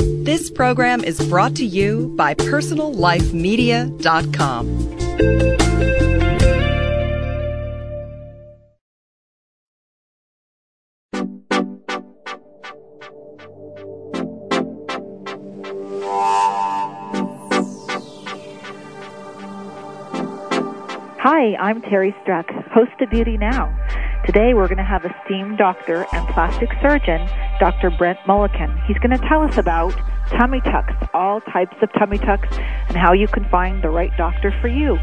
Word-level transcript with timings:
This 0.00 0.50
program 0.50 1.04
is 1.04 1.20
brought 1.28 1.54
to 1.56 1.64
you 1.64 2.12
by 2.16 2.34
PersonalLifeMedia.com. 2.34 4.90
Hi, 21.22 21.54
I'm 21.56 21.82
Terry 21.82 22.14
Struck, 22.22 22.46
host 22.72 22.92
of 23.00 23.10
Beauty 23.10 23.36
Now. 23.36 23.68
Today 24.32 24.54
we're 24.54 24.68
going 24.68 24.78
to 24.78 24.84
have 24.84 25.04
esteemed 25.04 25.58
doctor 25.58 26.06
and 26.12 26.28
plastic 26.28 26.68
surgeon, 26.80 27.26
Dr. 27.58 27.90
Brent 27.90 28.16
Moelleken. 28.28 28.86
He's 28.86 28.96
going 28.98 29.10
to 29.10 29.18
tell 29.26 29.42
us 29.42 29.58
about 29.58 29.90
tummy 30.28 30.60
tucks, 30.60 30.94
all 31.12 31.40
types 31.40 31.74
of 31.82 31.92
tummy 31.94 32.16
tucks, 32.16 32.46
and 32.86 32.96
how 32.96 33.12
you 33.12 33.26
can 33.26 33.44
find 33.48 33.82
the 33.82 33.90
right 33.90 34.16
doctor 34.16 34.54
for 34.60 34.68
you. 34.68 35.00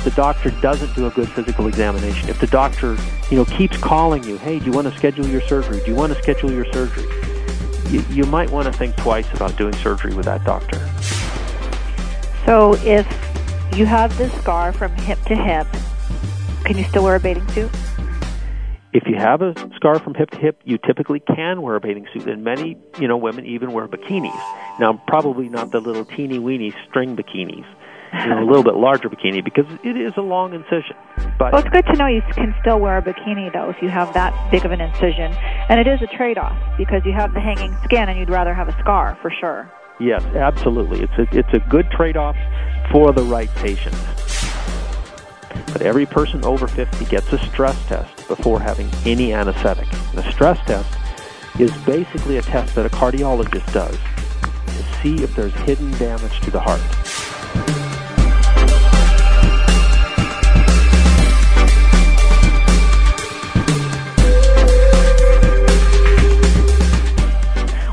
If 0.00 0.04
the 0.04 0.10
doctor 0.12 0.50
doesn't 0.62 0.94
do 0.94 1.06
a 1.06 1.10
good 1.10 1.28
physical 1.28 1.66
examination, 1.66 2.30
if 2.30 2.40
the 2.40 2.46
doctor, 2.46 2.96
you 3.30 3.36
know, 3.36 3.44
keeps 3.44 3.76
calling 3.76 4.24
you, 4.24 4.38
hey, 4.38 4.58
do 4.58 4.64
you 4.64 4.72
want 4.72 4.90
to 4.90 4.96
schedule 4.96 5.26
your 5.26 5.42
surgery? 5.42 5.78
Do 5.80 5.90
you 5.90 5.94
want 5.94 6.10
to 6.14 6.18
schedule 6.22 6.50
your 6.50 6.64
surgery? 6.72 7.04
You, 7.90 8.02
you 8.08 8.24
might 8.24 8.48
want 8.50 8.66
to 8.66 8.72
think 8.72 8.96
twice 8.96 9.30
about 9.34 9.58
doing 9.58 9.74
surgery 9.74 10.14
with 10.14 10.24
that 10.24 10.42
doctor. 10.42 10.78
So 12.46 12.76
if 12.76 13.06
you 13.76 13.84
have 13.84 14.16
this 14.16 14.32
scar 14.40 14.72
from 14.72 14.90
hip 14.92 15.20
to 15.26 15.36
hip, 15.36 15.66
can 16.64 16.78
you 16.78 16.84
still 16.84 17.04
wear 17.04 17.16
a 17.16 17.20
bathing 17.20 17.46
suit? 17.50 17.70
If 18.94 19.06
you 19.06 19.16
have 19.16 19.42
a 19.42 19.52
scar 19.76 19.98
from 19.98 20.14
hip 20.14 20.30
to 20.30 20.38
hip, 20.38 20.62
you 20.64 20.78
typically 20.78 21.20
can 21.20 21.60
wear 21.60 21.76
a 21.76 21.80
bathing 21.80 22.08
suit, 22.14 22.26
and 22.26 22.42
many, 22.42 22.78
you 22.98 23.06
know, 23.06 23.18
women 23.18 23.44
even 23.44 23.72
wear 23.72 23.86
bikinis. 23.86 24.32
Now, 24.80 24.94
probably 25.06 25.50
not 25.50 25.72
the 25.72 25.80
little 25.80 26.06
teeny 26.06 26.38
weeny 26.38 26.74
string 26.88 27.18
bikinis 27.18 27.66
you 28.12 28.28
know, 28.28 28.42
a 28.42 28.46
little 28.46 28.62
bit 28.62 28.74
larger 28.74 29.08
bikini 29.08 29.44
because 29.44 29.66
it 29.82 29.96
is 29.96 30.12
a 30.16 30.20
long 30.20 30.54
incision. 30.54 30.96
But 31.38 31.52
well, 31.52 31.62
it's 31.62 31.70
good 31.70 31.86
to 31.86 31.96
know 31.96 32.06
you 32.06 32.22
can 32.32 32.54
still 32.60 32.80
wear 32.80 32.98
a 32.98 33.02
bikini 33.02 33.52
though 33.52 33.70
if 33.70 33.80
you 33.82 33.88
have 33.88 34.12
that 34.14 34.50
big 34.50 34.64
of 34.64 34.72
an 34.72 34.80
incision, 34.80 35.32
and 35.68 35.80
it 35.80 35.86
is 35.86 36.02
a 36.02 36.06
trade-off 36.16 36.56
because 36.76 37.02
you 37.04 37.12
have 37.12 37.32
the 37.34 37.40
hanging 37.40 37.76
skin 37.84 38.08
and 38.08 38.18
you'd 38.18 38.30
rather 38.30 38.54
have 38.54 38.68
a 38.68 38.78
scar 38.80 39.16
for 39.22 39.30
sure. 39.30 39.70
Yes, 39.98 40.22
absolutely. 40.34 41.02
It's 41.02 41.12
a 41.18 41.38
it's 41.38 41.52
a 41.52 41.60
good 41.68 41.90
trade-off 41.90 42.36
for 42.90 43.12
the 43.12 43.22
right 43.22 43.50
patient. 43.56 43.94
But 45.72 45.82
every 45.82 46.06
person 46.06 46.44
over 46.44 46.66
50 46.66 47.04
gets 47.06 47.32
a 47.32 47.38
stress 47.46 47.76
test 47.86 48.28
before 48.28 48.60
having 48.60 48.90
any 49.04 49.32
anesthetic. 49.32 49.86
And 49.92 50.18
The 50.18 50.30
stress 50.32 50.58
test 50.66 50.96
is 51.60 51.70
basically 51.84 52.38
a 52.38 52.42
test 52.42 52.74
that 52.74 52.86
a 52.86 52.88
cardiologist 52.88 53.72
does 53.72 53.98
to 54.66 55.02
see 55.02 55.22
if 55.22 55.34
there's 55.36 55.54
hidden 55.60 55.90
damage 55.92 56.40
to 56.40 56.50
the 56.50 56.60
heart. 56.60 56.80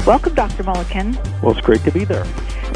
Welcome, 0.07 0.35
Dr. 0.35 0.63
Moelleken. 0.63 1.41
Well, 1.41 1.51
it's 1.51 1.59
great 1.59 1.81
to 1.81 1.91
be 1.91 2.05
there. 2.05 2.23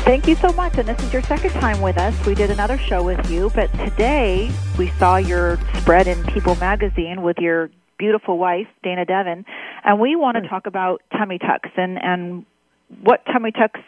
Thank 0.04 0.28
you 0.28 0.36
so 0.36 0.52
much. 0.52 0.78
And 0.78 0.86
this 0.86 1.02
is 1.02 1.14
your 1.14 1.22
second 1.22 1.52
time 1.52 1.80
with 1.80 1.98
us. 1.98 2.14
We 2.26 2.36
did 2.36 2.52
another 2.52 2.78
show 2.78 3.02
with 3.04 3.32
you, 3.32 3.50
but 3.56 3.72
today 3.78 4.52
we 4.78 4.90
saw 5.00 5.16
your 5.16 5.58
spread 5.78 6.08
in 6.08 6.22
People 6.26 6.56
magazine 6.56 7.22
with 7.22 7.38
your 7.38 7.70
beautiful 7.98 8.38
wife, 8.38 8.68
Dana 8.84 9.06
Devon, 9.06 9.46
and 9.86 9.98
we 10.02 10.18
want 10.18 10.44
to 10.44 10.50
talk 10.50 10.68
about 10.68 11.04
tummy 11.18 11.38
tucks 11.38 11.70
and, 11.78 11.98
and 12.04 12.46
what 13.02 13.24
tummy 13.32 13.54
tucks 13.54 13.80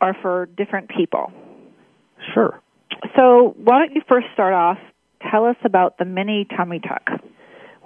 are 0.00 0.16
for 0.20 0.46
different 0.56 0.90
people. 0.90 1.30
Sure. 2.34 2.60
So, 3.14 3.54
why 3.56 3.86
don't 3.86 3.94
you 3.94 4.02
first 4.08 4.26
start 4.34 4.52
off? 4.52 4.78
Tell 5.30 5.44
us 5.44 5.56
about 5.64 5.98
the 5.98 6.04
mini 6.04 6.44
tummy 6.56 6.80
tuck. 6.80 7.20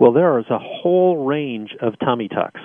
Well, 0.01 0.13
there 0.13 0.39
is 0.39 0.47
a 0.49 0.59
whole 0.59 1.27
range 1.27 1.77
of 1.83 1.99
tummy 1.99 2.29
tucks 2.29 2.61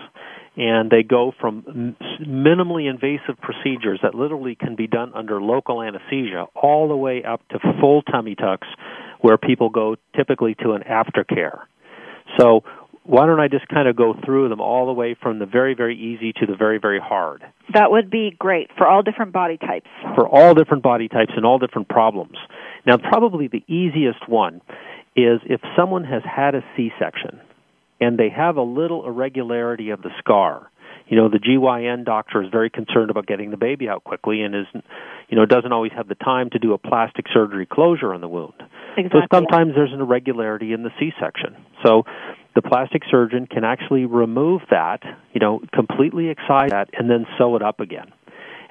and 0.56 0.92
they 0.92 1.04
go 1.04 1.34
from 1.40 1.96
minimally 2.22 2.90
invasive 2.90 3.40
procedures 3.42 4.00
that 4.04 4.14
literally 4.14 4.56
can 4.56 4.76
be 4.76 4.88
done 4.88 5.12
under 5.16 5.42
local 5.42 5.82
anesthesia 5.82 6.46
all 6.56 6.88
the 6.88 6.96
way 6.96 7.24
up 7.24 7.42
to 7.50 7.60
full 7.82 8.02
tummy 8.04 8.36
tucks 8.36 8.68
where 9.22 9.38
people 9.38 9.70
go 9.70 9.96
typically 10.16 10.56
to 10.56 10.74
an 10.74 10.84
aftercare. 10.84 11.62
So 12.40 12.64
why 13.04 13.26
don't 13.26 13.40
I 13.40 13.48
just 13.48 13.68
kind 13.68 13.88
of 13.88 13.96
go 13.96 14.14
through 14.26 14.50
them 14.50 14.62
all 14.62 14.86
the 14.86 14.94
way 14.94 15.16
from 15.22 15.40
the 15.40 15.46
very, 15.46 15.74
very 15.74 15.98
easy 15.98 16.34
to 16.34 16.46
the 16.46 16.56
very, 16.56 16.78
very 16.78 17.00
hard? 17.00 17.44
That 17.74 17.92
would 17.92 18.10
be 18.10 18.36
great 18.38 18.70
for 18.78 18.88
all 18.88 19.02
different 19.02 19.34
body 19.34 19.58
types. 19.58 19.88
For 20.16 20.28
all 20.28 20.54
different 20.54 20.84
body 20.84 21.08
types 21.08 21.32
and 21.36 21.46
all 21.46 21.60
different 21.60 21.90
problems. 21.90 22.38
Now, 22.86 22.98
probably 22.98 23.48
the 23.48 23.64
easiest 23.68 24.30
one 24.30 24.62
is 25.16 25.40
if 25.46 25.62
someone 25.76 26.04
has 26.06 26.22
had 26.24 26.56
a 26.56 26.64
C 26.76 26.92
section 27.00 27.40
and 28.04 28.18
they 28.18 28.30
have 28.30 28.58
a 28.58 28.62
little 28.62 29.06
irregularity 29.06 29.90
of 29.90 30.02
the 30.02 30.10
scar. 30.20 30.70
You 31.08 31.18
know, 31.18 31.30
the 31.30 31.40
GYN 31.40 32.06
doctor 32.06 32.42
is 32.42 32.50
very 32.50 32.70
concerned 32.70 33.10
about 33.10 33.28
getting 33.28 33.52
the 33.52 33.58
baby 33.58 33.90
out 33.90 34.04
quickly 34.04 34.42
and 34.42 34.56
is 34.56 34.66
you 35.34 35.40
know, 35.40 35.46
doesn't 35.48 35.72
always 35.72 35.92
have 35.96 36.08
the 36.08 36.16
time 36.16 36.50
to 36.52 36.60
do 36.60 36.74
a 36.74 36.78
plastic 36.78 37.26
surgery 37.34 37.66
closure 37.66 38.14
on 38.14 38.22
the 38.22 38.28
wound. 38.28 38.54
Exactly. 38.98 39.22
So 39.22 39.36
sometimes 39.36 39.74
there's 39.76 39.92
an 39.92 40.00
irregularity 40.00 40.74
in 40.74 40.84
the 40.84 40.92
C-section. 41.00 41.56
So 41.84 42.04
the 42.54 42.62
plastic 42.62 43.02
surgeon 43.10 43.48
can 43.48 43.64
actually 43.64 44.06
remove 44.06 44.62
that, 44.70 45.02
you 45.34 45.40
know, 45.40 45.62
completely 45.74 46.30
excise 46.30 46.70
that 46.70 46.90
and 46.94 47.10
then 47.10 47.26
sew 47.38 47.56
it 47.56 47.64
up 47.64 47.80
again. 47.80 48.14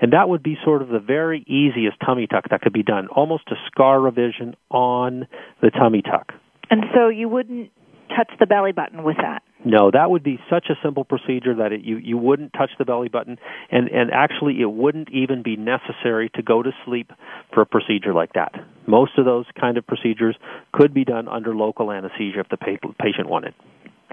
And 0.00 0.12
that 0.12 0.28
would 0.28 0.42
be 0.42 0.56
sort 0.64 0.82
of 0.82 0.88
the 0.88 1.00
very 1.00 1.40
easiest 1.48 1.96
tummy 2.04 2.26
tuck 2.26 2.44
that 2.50 2.60
could 2.60 2.72
be 2.72 2.82
done, 2.82 3.08
almost 3.08 3.44
a 3.50 3.56
scar 3.66 4.00
revision 4.00 4.54
on 4.70 5.26
the 5.60 5.70
tummy 5.70 6.02
tuck. 6.02 6.32
And 6.70 6.84
so 6.94 7.08
you 7.08 7.28
wouldn't 7.28 7.70
touch 8.16 8.30
the 8.38 8.46
belly 8.46 8.72
button 8.72 9.02
with 9.02 9.16
that. 9.16 9.42
No, 9.64 9.90
that 9.92 10.10
would 10.10 10.22
be 10.24 10.38
such 10.50 10.66
a 10.70 10.74
simple 10.82 11.04
procedure 11.04 11.54
that 11.56 11.72
it, 11.72 11.82
you 11.82 11.96
you 11.98 12.18
wouldn't 12.18 12.52
touch 12.52 12.70
the 12.78 12.84
belly 12.84 13.08
button, 13.08 13.38
and 13.70 13.88
and 13.88 14.10
actually 14.12 14.60
it 14.60 14.70
wouldn't 14.70 15.08
even 15.12 15.42
be 15.42 15.56
necessary 15.56 16.30
to 16.34 16.42
go 16.42 16.62
to 16.62 16.70
sleep 16.84 17.12
for 17.54 17.62
a 17.62 17.66
procedure 17.66 18.12
like 18.12 18.32
that. 18.34 18.52
Most 18.86 19.12
of 19.18 19.24
those 19.24 19.46
kind 19.60 19.78
of 19.78 19.86
procedures 19.86 20.36
could 20.72 20.92
be 20.92 21.04
done 21.04 21.28
under 21.28 21.54
local 21.54 21.92
anesthesia 21.92 22.40
if 22.40 22.48
the 22.48 22.56
patient 22.56 23.28
wanted. 23.28 23.54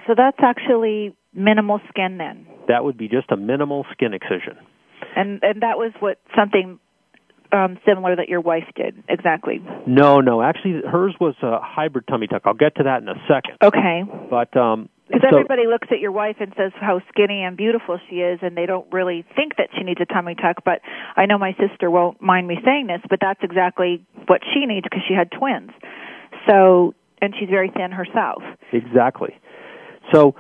So 0.07 0.13
that's 0.15 0.38
actually 0.41 1.15
minimal 1.33 1.79
skin 1.89 2.17
then. 2.17 2.47
That 2.67 2.83
would 2.83 2.97
be 2.97 3.07
just 3.07 3.31
a 3.31 3.38
minimal 3.38 3.85
skin 3.91 4.13
excision. 4.13 4.57
And 5.15 5.39
and 5.41 5.61
that 5.61 5.77
was 5.77 5.91
what 5.99 6.19
something 6.38 6.79
um, 7.51 7.77
similar 7.85 8.15
that 8.15 8.29
your 8.29 8.41
wife 8.41 8.65
did 8.75 9.03
exactly? 9.07 9.61
No, 9.87 10.21
no. 10.21 10.41
Actually, 10.41 10.81
hers 10.89 11.15
was 11.19 11.35
a 11.41 11.59
hybrid 11.61 12.05
tummy 12.07 12.27
tuck. 12.27 12.43
I'll 12.45 12.53
get 12.53 12.75
to 12.75 12.83
that 12.83 13.01
in 13.01 13.09
a 13.09 13.15
second. 13.27 13.57
Okay. 13.63 14.03
But 14.29 14.55
um, 14.55 14.89
because 15.09 15.29
so, 15.31 15.37
everybody 15.37 15.65
looks 15.65 15.88
at 15.91 15.99
your 15.99 16.11
wife 16.11 16.35
and 16.39 16.53
says 16.55 16.71
how 16.79 17.01
skinny 17.09 17.41
and 17.41 17.57
beautiful 17.57 17.99
she 18.09 18.17
is, 18.17 18.39
and 18.43 18.55
they 18.55 18.67
don't 18.67 18.85
really 18.91 19.25
think 19.35 19.55
that 19.57 19.69
she 19.75 19.83
needs 19.83 19.99
a 19.99 20.05
tummy 20.05 20.35
tuck. 20.35 20.63
But 20.63 20.81
I 21.15 21.25
know 21.25 21.39
my 21.39 21.55
sister 21.59 21.89
won't 21.89 22.21
mind 22.21 22.47
me 22.47 22.57
saying 22.63 22.88
this, 22.88 23.01
but 23.09 23.19
that's 23.19 23.39
exactly 23.41 24.05
what 24.27 24.41
she 24.53 24.65
needs 24.67 24.83
because 24.83 25.01
she 25.07 25.15
had 25.15 25.31
twins. 25.31 25.71
So, 26.47 26.93
and 27.21 27.33
she's 27.39 27.49
very 27.49 27.71
thin 27.75 27.91
herself. 27.91 28.43
Exactly. 28.71 29.35
So, 30.13 30.35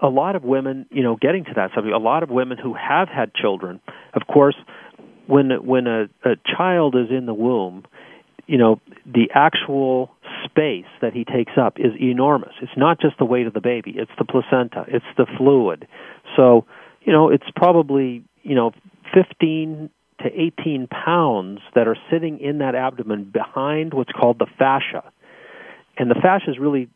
a 0.00 0.08
lot 0.08 0.36
of 0.36 0.44
women, 0.44 0.86
you 0.90 1.02
know, 1.02 1.16
getting 1.16 1.44
to 1.44 1.52
that 1.56 1.70
subject, 1.74 1.94
a 1.94 1.98
lot 1.98 2.22
of 2.22 2.30
women 2.30 2.58
who 2.58 2.74
have 2.74 3.08
had 3.08 3.34
children, 3.34 3.80
of 4.14 4.26
course, 4.26 4.56
when 5.30 5.50
when 5.64 5.86
a, 5.86 6.04
a 6.24 6.36
child 6.56 6.94
is 6.96 7.10
in 7.10 7.26
the 7.26 7.34
womb, 7.34 7.84
you 8.46 8.58
know, 8.58 8.80
the 9.06 9.28
actual 9.32 10.10
space 10.44 10.90
that 11.00 11.12
he 11.12 11.24
takes 11.24 11.52
up 11.56 11.78
is 11.78 11.92
enormous. 12.00 12.52
It's 12.60 12.76
not 12.76 13.00
just 13.00 13.16
the 13.18 13.24
weight 13.24 13.46
of 13.46 13.54
the 13.54 13.60
baby, 13.60 13.94
it's 13.96 14.10
the 14.18 14.24
placenta, 14.24 14.84
it's 14.88 15.04
the 15.16 15.26
fluid. 15.38 15.86
So, 16.36 16.66
you 17.02 17.12
know, 17.12 17.28
it's 17.28 17.46
probably, 17.54 18.24
you 18.42 18.56
know, 18.56 18.72
15 19.14 19.90
to 20.22 20.28
18 20.60 20.88
pounds 20.88 21.60
that 21.74 21.86
are 21.86 21.96
sitting 22.10 22.40
in 22.40 22.58
that 22.58 22.74
abdomen 22.74 23.30
behind 23.30 23.94
what's 23.94 24.12
called 24.12 24.38
the 24.38 24.46
fascia. 24.58 25.04
And 25.96 26.10
the 26.10 26.16
fascia 26.16 26.50
is 26.50 26.58
really, 26.58 26.88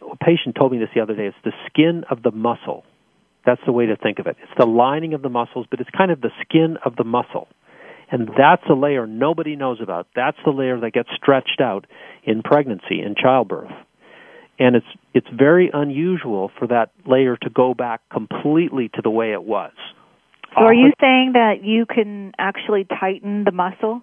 a 0.00 0.16
patient 0.16 0.56
told 0.56 0.72
me 0.72 0.78
this 0.78 0.88
the 0.94 1.00
other 1.00 1.14
day, 1.14 1.26
it's 1.26 1.36
the 1.44 1.52
skin 1.66 2.04
of 2.10 2.22
the 2.22 2.30
muscle. 2.30 2.84
That's 3.44 3.60
the 3.64 3.72
way 3.72 3.86
to 3.86 3.96
think 3.96 4.18
of 4.18 4.26
it. 4.26 4.36
It's 4.42 4.52
the 4.58 4.66
lining 4.66 5.14
of 5.14 5.22
the 5.22 5.28
muscles, 5.28 5.66
but 5.70 5.80
it's 5.80 5.90
kind 5.90 6.10
of 6.10 6.20
the 6.20 6.30
skin 6.42 6.78
of 6.84 6.96
the 6.96 7.04
muscle. 7.04 7.48
And 8.10 8.28
that's 8.38 8.62
a 8.70 8.74
layer 8.74 9.06
nobody 9.06 9.56
knows 9.56 9.78
about. 9.82 10.06
That's 10.14 10.36
the 10.44 10.52
layer 10.52 10.78
that 10.80 10.92
gets 10.92 11.08
stretched 11.16 11.60
out 11.60 11.86
in 12.24 12.42
pregnancy 12.42 13.00
and 13.00 13.16
childbirth. 13.16 13.72
And 14.58 14.76
it's 14.76 14.86
it's 15.12 15.26
very 15.36 15.70
unusual 15.72 16.50
for 16.58 16.68
that 16.68 16.90
layer 17.04 17.36
to 17.36 17.50
go 17.50 17.74
back 17.74 18.00
completely 18.10 18.88
to 18.94 19.02
the 19.02 19.10
way 19.10 19.32
it 19.32 19.42
was. 19.42 19.72
So 20.54 20.62
are 20.62 20.72
you 20.72 20.92
saying 21.00 21.32
that 21.34 21.62
you 21.62 21.84
can 21.84 22.32
actually 22.38 22.84
tighten 22.84 23.44
the 23.44 23.52
muscle? 23.52 24.02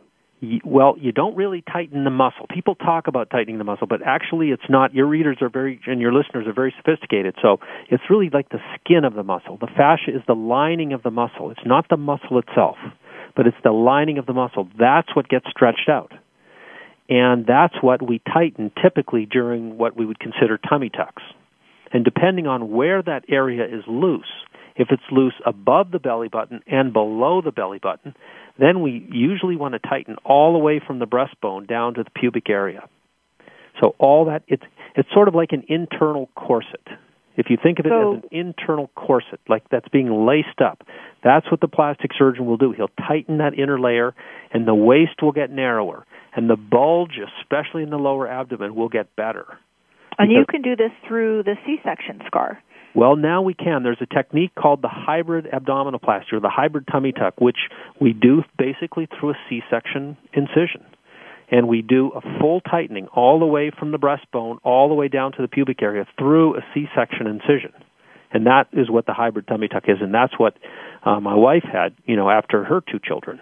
well, 0.65 0.95
you 0.99 1.11
don't 1.11 1.35
really 1.35 1.61
tighten 1.61 2.03
the 2.03 2.09
muscle. 2.09 2.45
People 2.53 2.75
talk 2.75 3.07
about 3.07 3.29
tightening 3.29 3.57
the 3.57 3.63
muscle, 3.63 3.87
but 3.87 4.01
actually 4.05 4.49
it's 4.49 4.63
not. 4.69 4.93
Your 4.93 5.07
readers 5.07 5.37
are 5.41 5.49
very, 5.49 5.79
and 5.85 6.01
your 6.01 6.13
listeners 6.13 6.47
are 6.47 6.53
very 6.53 6.73
sophisticated. 6.77 7.35
So 7.41 7.59
it's 7.89 8.03
really 8.09 8.29
like 8.29 8.49
the 8.49 8.59
skin 8.75 9.05
of 9.05 9.13
the 9.13 9.23
muscle. 9.23 9.57
The 9.57 9.67
fascia 9.67 10.11
is 10.13 10.21
the 10.27 10.35
lining 10.35 10.93
of 10.93 11.03
the 11.03 11.11
muscle. 11.11 11.51
It's 11.51 11.65
not 11.65 11.87
the 11.89 11.97
muscle 11.97 12.39
itself, 12.39 12.77
but 13.35 13.47
it's 13.47 13.57
the 13.63 13.71
lining 13.71 14.17
of 14.17 14.25
the 14.25 14.33
muscle. 14.33 14.67
That's 14.77 15.15
what 15.15 15.29
gets 15.29 15.45
stretched 15.49 15.89
out. 15.89 16.11
And 17.09 17.45
that's 17.45 17.75
what 17.81 18.01
we 18.01 18.21
tighten 18.33 18.71
typically 18.81 19.25
during 19.25 19.77
what 19.77 19.97
we 19.97 20.05
would 20.05 20.19
consider 20.19 20.57
tummy 20.57 20.89
tucks. 20.89 21.23
And 21.91 22.03
depending 22.03 22.47
on 22.47 22.71
where 22.71 23.01
that 23.01 23.25
area 23.29 23.65
is 23.65 23.83
loose, 23.87 24.31
if 24.75 24.87
it's 24.89 25.03
loose 25.11 25.35
above 25.45 25.91
the 25.91 25.99
belly 25.99 26.29
button 26.29 26.61
and 26.65 26.93
below 26.93 27.41
the 27.41 27.51
belly 27.51 27.79
button, 27.79 28.15
then 28.57 28.81
we 28.81 29.07
usually 29.11 29.55
want 29.55 29.73
to 29.73 29.79
tighten 29.79 30.15
all 30.25 30.53
the 30.53 30.59
way 30.59 30.81
from 30.85 30.99
the 30.99 31.05
breastbone 31.05 31.67
down 31.67 31.95
to 31.95 32.03
the 32.03 32.09
pubic 32.09 32.49
area. 32.49 32.87
So 33.81 33.95
all 33.99 34.25
that 34.25 34.43
it's 34.47 34.63
it's 34.95 35.09
sort 35.13 35.27
of 35.27 35.35
like 35.35 35.51
an 35.51 35.63
internal 35.67 36.29
corset. 36.35 36.87
If 37.35 37.47
you 37.49 37.57
think 37.61 37.79
of 37.79 37.85
it 37.85 37.89
so, 37.89 38.17
as 38.17 38.23
an 38.23 38.29
internal 38.31 38.91
corset, 38.95 39.39
like 39.49 39.67
that's 39.69 39.87
being 39.89 40.25
laced 40.25 40.61
up, 40.63 40.83
that's 41.23 41.49
what 41.49 41.61
the 41.61 41.67
plastic 41.67 42.11
surgeon 42.17 42.45
will 42.45 42.57
do. 42.57 42.73
He'll 42.73 42.91
tighten 43.07 43.39
that 43.39 43.57
inner 43.57 43.79
layer, 43.79 44.13
and 44.51 44.67
the 44.67 44.75
waist 44.75 45.21
will 45.21 45.31
get 45.31 45.49
narrower, 45.49 46.05
and 46.35 46.49
the 46.49 46.55
bulge, 46.55 47.19
especially 47.41 47.83
in 47.83 47.89
the 47.89 47.97
lower 47.97 48.27
abdomen, 48.27 48.75
will 48.75 48.89
get 48.89 49.15
better. 49.15 49.45
And 50.19 50.31
you 50.31 50.45
can 50.47 50.61
do 50.61 50.75
this 50.75 50.91
through 51.07 51.43
the 51.43 51.55
C-section 51.65 52.21
scar. 52.27 52.61
Well, 52.95 53.15
now 53.15 53.41
we 53.41 53.55
can. 53.55 53.81
There's 53.81 54.01
a 54.01 54.05
technique 54.05 54.53
called 54.53 54.83
the 54.83 54.89
hybrid 54.89 55.47
abdominoplasty 55.51 56.33
or 56.33 56.39
the 56.39 56.51
hybrid 56.51 56.85
tummy 56.91 57.11
tuck, 57.11 57.41
which 57.41 57.57
we 57.99 58.13
do 58.13 58.43
basically 58.57 59.07
through 59.19 59.31
a 59.31 59.37
C-section 59.49 60.15
incision. 60.33 60.85
And 61.53 61.67
we 61.67 61.83
do 61.83 62.11
a 62.15 62.21
full 62.39 62.61
tightening 62.61 63.05
all 63.15 63.39
the 63.39 63.45
way 63.45 63.69
from 63.77 63.91
the 63.91 63.99
breastbone 63.99 64.57
all 64.63 64.89
the 64.89 64.95
way 64.95 65.07
down 65.07 65.33
to 65.33 65.41
the 65.43 65.47
pubic 65.47 65.83
area 65.83 66.07
through 66.17 66.57
a 66.57 66.61
C-section 66.73 67.27
incision. 67.27 67.71
And 68.31 68.47
that 68.47 68.65
is 68.73 68.89
what 68.89 69.05
the 69.05 69.13
hybrid 69.13 69.47
tummy 69.47 69.67
tuck 69.67 69.83
is, 69.87 69.97
and 70.01 70.11
that's 70.11 70.33
what 70.39 70.57
uh, 71.05 71.19
my 71.19 71.35
wife 71.35 71.63
had, 71.71 71.93
you 72.05 72.15
know, 72.15 72.31
after 72.31 72.63
her 72.63 72.81
two 72.81 72.97
children. 72.97 73.39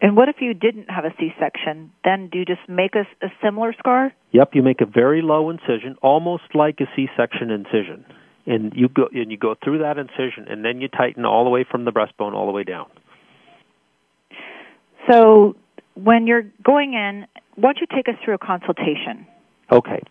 And 0.00 0.16
what 0.16 0.30
if 0.30 0.36
you 0.40 0.54
didn't 0.54 0.88
have 0.88 1.04
a 1.04 1.12
C-section? 1.20 1.92
Then 2.02 2.30
do 2.32 2.38
you 2.38 2.46
just 2.46 2.66
make 2.70 2.94
a, 2.94 3.02
a 3.22 3.28
similar 3.44 3.74
scar? 3.78 4.14
Yep, 4.30 4.54
you 4.54 4.62
make 4.62 4.80
a 4.80 4.86
very 4.86 5.20
low 5.20 5.50
incision, 5.50 5.96
almost 6.00 6.54
like 6.54 6.80
a 6.80 6.86
C-section 6.96 7.50
incision 7.50 8.06
and 8.46 8.72
you 8.74 8.88
go 8.88 9.08
and 9.12 9.30
you 9.30 9.36
go 9.36 9.54
through 9.62 9.78
that 9.78 9.98
incision 9.98 10.46
and 10.48 10.64
then 10.64 10.80
you 10.80 10.88
tighten 10.88 11.24
all 11.24 11.44
the 11.44 11.50
way 11.50 11.64
from 11.70 11.84
the 11.84 11.92
breastbone 11.92 12.32
all 12.32 12.46
the 12.46 12.52
way 12.52 12.64
down. 12.64 12.86
So 15.08 15.54
when 15.94 16.26
you're 16.26 16.44
going 16.62 16.94
in, 16.94 17.26
why 17.56 17.72
don't 17.72 17.78
you 17.80 17.86
take 17.94 18.08
us 18.08 18.14
through 18.24 18.34
a 18.34 18.38
consultation? 18.38 19.26
Okay. 19.70 20.02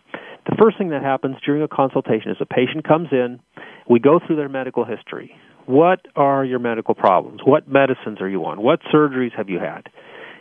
The 0.48 0.56
first 0.58 0.78
thing 0.78 0.90
that 0.90 1.02
happens 1.02 1.36
during 1.44 1.62
a 1.62 1.68
consultation 1.68 2.30
is 2.30 2.36
a 2.40 2.46
patient 2.46 2.86
comes 2.86 3.08
in, 3.12 3.40
we 3.88 4.00
go 4.00 4.20
through 4.24 4.36
their 4.36 4.48
medical 4.48 4.84
history. 4.84 5.34
What 5.66 6.06
are 6.16 6.44
your 6.44 6.58
medical 6.58 6.94
problems? 6.94 7.40
What 7.44 7.68
medicines 7.68 8.20
are 8.20 8.28
you 8.28 8.44
on? 8.44 8.60
What 8.60 8.80
surgeries 8.92 9.36
have 9.36 9.48
you 9.48 9.60
had? 9.60 9.88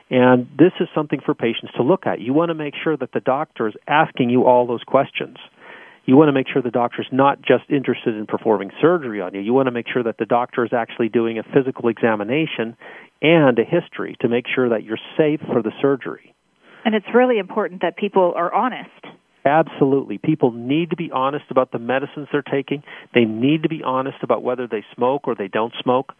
And 0.10 0.48
this 0.58 0.72
is 0.80 0.88
something 0.94 1.20
for 1.24 1.36
patients 1.36 1.74
to 1.78 1.84
look 1.84 2.06
at. 2.06 2.20
You 2.20 2.34
want 2.34 2.50
to 2.50 2.56
make 2.56 2.74
sure 2.84 2.98
that 2.98 3.14
the 3.14 3.20
doctor 3.20 3.68
is 3.68 3.76
asking 3.88 4.30
you 4.30 4.46
all 4.46 4.66
those 4.66 4.84
questions 4.84 5.38
you 6.06 6.18
want 6.18 6.30
to 6.30 6.34
make 6.34 6.48
sure 6.52 6.62
the 6.62 6.72
doctor 6.72 7.02
is 7.02 7.08
not 7.12 7.42
just 7.42 7.64
interested 7.70 8.16
in 8.16 8.26
performing 8.26 8.72
surgery 8.82 9.22
on 9.22 9.34
you. 9.34 9.42
You 9.42 9.54
want 9.54 9.68
to 9.68 9.72
make 9.72 9.86
sure 9.88 10.04
that 10.04 10.18
the 10.18 10.26
doctor 10.26 10.66
is 10.66 10.74
actually 10.74 11.10
doing 11.10 11.38
a 11.38 11.44
physical 11.44 11.90
examination 11.90 12.76
and 13.22 13.58
a 13.60 13.64
history 13.64 14.16
to 14.22 14.28
make 14.28 14.46
sure 14.54 14.70
that 14.70 14.84
you're 14.84 15.00
safe 15.18 15.40
for 15.52 15.62
the 15.62 15.72
surgery. 15.82 16.34
And 16.84 16.96
it's 16.96 17.06
really 17.14 17.38
important 17.38 17.82
that 17.82 17.96
people 17.98 18.34
are 18.36 18.54
honest. 18.54 18.90
Absolutely. 19.46 20.18
People 20.18 20.52
need 20.52 20.92
to 20.92 20.96
be 20.96 21.10
honest 21.12 21.46
about 21.50 21.72
the 21.72 21.80
medicines 21.80 22.28
they're 22.32 22.44
taking. 22.44 22.84
They 23.14 23.26
need 23.26 23.64
to 23.64 23.70
be 23.70 23.82
honest 23.84 24.18
about 24.22 24.44
whether 24.44 24.68
they 24.68 24.84
smoke 24.96 25.28
or 25.28 25.36
they 25.36 25.48
don't 25.48 25.74
smoke. 25.82 26.14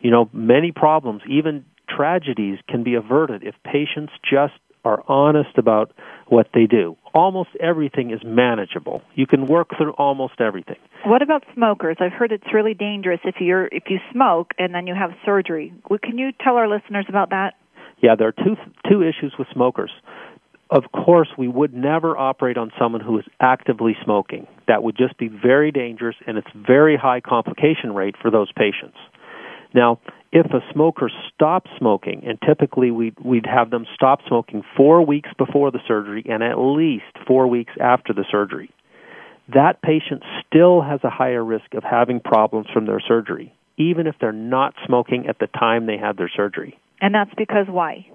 You 0.00 0.10
know, 0.10 0.28
many 0.32 0.72
problems, 0.72 1.22
even 1.28 1.64
tragedies, 1.88 2.58
can 2.68 2.84
be 2.84 2.94
averted 2.94 3.42
if 3.42 3.54
patients 3.64 4.12
just 4.22 4.54
are 4.84 5.02
honest 5.08 5.56
about 5.56 5.92
what 6.28 6.48
they 6.54 6.66
do. 6.66 6.96
Almost 7.12 7.50
everything 7.58 8.10
is 8.12 8.20
manageable. 8.24 9.02
You 9.14 9.26
can 9.26 9.46
work 9.46 9.70
through 9.76 9.92
almost 9.92 10.40
everything. 10.40 10.76
What 11.04 11.22
about 11.22 11.44
smokers? 11.54 11.96
I've 12.00 12.12
heard 12.12 12.32
it's 12.32 12.52
really 12.54 12.74
dangerous 12.74 13.20
if 13.24 13.36
you're 13.40 13.66
if 13.66 13.84
you 13.88 13.98
smoke 14.12 14.52
and 14.58 14.74
then 14.74 14.86
you 14.86 14.94
have 14.94 15.10
surgery. 15.24 15.72
Can 16.02 16.18
you 16.18 16.30
tell 16.42 16.56
our 16.56 16.68
listeners 16.68 17.06
about 17.08 17.30
that? 17.30 17.54
Yeah, 18.00 18.14
there 18.16 18.28
are 18.28 18.32
two 18.32 18.56
two 18.88 19.02
issues 19.02 19.34
with 19.38 19.48
smokers. 19.52 19.90
Of 20.70 20.84
course, 20.92 21.28
we 21.36 21.48
would 21.48 21.74
never 21.74 22.16
operate 22.16 22.56
on 22.56 22.70
someone 22.78 23.00
who 23.00 23.18
is 23.18 23.24
actively 23.40 23.96
smoking. 24.04 24.46
That 24.68 24.84
would 24.84 24.96
just 24.96 25.18
be 25.18 25.26
very 25.26 25.72
dangerous 25.72 26.14
and 26.28 26.38
it's 26.38 26.46
very 26.54 26.96
high 26.96 27.20
complication 27.20 27.92
rate 27.92 28.14
for 28.22 28.30
those 28.30 28.52
patients. 28.52 28.96
Now, 29.74 30.00
if 30.32 30.46
a 30.46 30.60
smoker 30.72 31.10
stops 31.32 31.70
smoking, 31.78 32.22
and 32.26 32.38
typically 32.46 32.90
we'd, 32.90 33.18
we'd 33.24 33.46
have 33.46 33.70
them 33.70 33.86
stop 33.94 34.20
smoking 34.26 34.62
four 34.76 35.04
weeks 35.04 35.30
before 35.36 35.70
the 35.70 35.80
surgery 35.86 36.24
and 36.28 36.42
at 36.42 36.58
least 36.58 37.04
four 37.26 37.46
weeks 37.46 37.72
after 37.80 38.12
the 38.12 38.24
surgery, 38.30 38.70
that 39.52 39.82
patient 39.82 40.22
still 40.46 40.80
has 40.82 41.00
a 41.02 41.10
higher 41.10 41.44
risk 41.44 41.74
of 41.74 41.82
having 41.82 42.20
problems 42.20 42.68
from 42.72 42.86
their 42.86 43.00
surgery, 43.00 43.52
even 43.76 44.06
if 44.06 44.14
they're 44.20 44.32
not 44.32 44.74
smoking 44.86 45.26
at 45.28 45.38
the 45.40 45.48
time 45.48 45.86
they 45.86 45.98
had 45.98 46.16
their 46.16 46.30
surgery. 46.34 46.78
And 47.00 47.14
that's 47.14 47.34
because 47.36 47.66
why? 47.68 48.06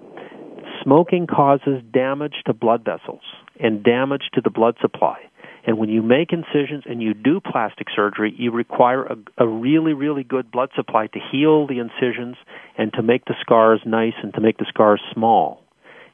Smoking 0.82 1.26
causes 1.26 1.82
damage 1.92 2.34
to 2.46 2.54
blood 2.54 2.84
vessels 2.84 3.22
and 3.60 3.82
damage 3.82 4.30
to 4.34 4.40
the 4.40 4.50
blood 4.50 4.76
supply. 4.80 5.18
And 5.66 5.78
when 5.78 5.88
you 5.88 6.00
make 6.00 6.32
incisions 6.32 6.84
and 6.86 7.02
you 7.02 7.12
do 7.12 7.40
plastic 7.40 7.88
surgery, 7.94 8.32
you 8.38 8.52
require 8.52 9.04
a, 9.04 9.16
a 9.38 9.48
really, 9.48 9.94
really 9.94 10.22
good 10.22 10.50
blood 10.50 10.70
supply 10.76 11.08
to 11.08 11.18
heal 11.32 11.66
the 11.66 11.80
incisions 11.80 12.36
and 12.78 12.92
to 12.92 13.02
make 13.02 13.24
the 13.24 13.34
scars 13.40 13.80
nice 13.84 14.14
and 14.22 14.32
to 14.34 14.40
make 14.40 14.58
the 14.58 14.66
scars 14.68 15.00
small. 15.12 15.60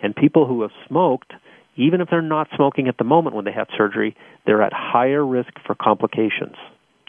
And 0.00 0.16
people 0.16 0.46
who 0.46 0.62
have 0.62 0.70
smoked, 0.88 1.34
even 1.76 2.00
if 2.00 2.08
they're 2.08 2.22
not 2.22 2.48
smoking 2.56 2.88
at 2.88 2.96
the 2.96 3.04
moment 3.04 3.36
when 3.36 3.44
they 3.44 3.52
have 3.52 3.68
surgery, 3.76 4.16
they're 4.46 4.62
at 4.62 4.72
higher 4.72 5.24
risk 5.24 5.52
for 5.66 5.74
complications. 5.74 6.56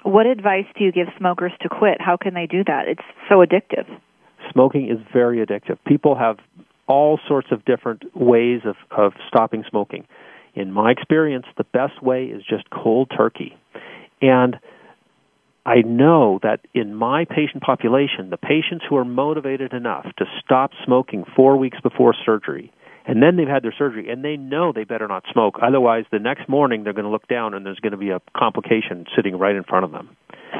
What 0.03 0.25
advice 0.25 0.65
do 0.77 0.83
you 0.83 0.91
give 0.91 1.07
smokers 1.17 1.53
to 1.61 1.69
quit? 1.69 2.01
How 2.01 2.17
can 2.17 2.33
they 2.33 2.45
do 2.45 2.61
that? 2.65 2.89
It's 2.89 3.01
so 3.29 3.35
addictive. 3.35 3.87
Smoking 4.51 4.89
is 4.89 4.97
very 5.13 5.43
addictive. 5.43 5.77
People 5.87 6.17
have 6.17 6.39
all 6.87 7.17
sorts 7.25 7.47
of 7.51 7.63
different 7.63 8.03
ways 8.13 8.61
of, 8.65 8.75
of 8.91 9.13
stopping 9.29 9.63
smoking 9.69 10.05
in 10.55 10.71
my 10.71 10.91
experience, 10.91 11.45
the 11.57 11.63
best 11.63 12.01
way 12.01 12.25
is 12.25 12.43
just 12.47 12.69
cold 12.69 13.11
turkey. 13.15 13.57
And 14.21 14.57
I 15.65 15.81
know 15.85 16.39
that 16.43 16.59
in 16.73 16.93
my 16.93 17.25
patient 17.25 17.63
population, 17.63 18.29
the 18.29 18.37
patients 18.37 18.85
who 18.87 18.97
are 18.97 19.05
motivated 19.05 19.73
enough 19.73 20.05
to 20.17 20.25
stop 20.43 20.71
smoking 20.85 21.23
four 21.35 21.57
weeks 21.57 21.77
before 21.81 22.13
surgery, 22.25 22.71
and 23.05 23.21
then 23.21 23.35
they've 23.35 23.47
had 23.47 23.63
their 23.63 23.73
surgery, 23.77 24.09
and 24.09 24.23
they 24.23 24.37
know 24.37 24.71
they 24.73 24.83
better 24.83 25.07
not 25.07 25.23
smoke. 25.31 25.55
Otherwise, 25.61 26.05
the 26.11 26.19
next 26.19 26.47
morning 26.47 26.83
they're 26.83 26.93
going 26.93 27.05
to 27.05 27.11
look 27.11 27.27
down 27.27 27.53
and 27.53 27.65
there's 27.65 27.79
going 27.79 27.91
to 27.91 27.97
be 27.97 28.09
a 28.09 28.21
complication 28.35 29.05
sitting 29.15 29.37
right 29.37 29.55
in 29.55 29.63
front 29.63 29.85
of 29.85 29.91
them. 29.91 30.15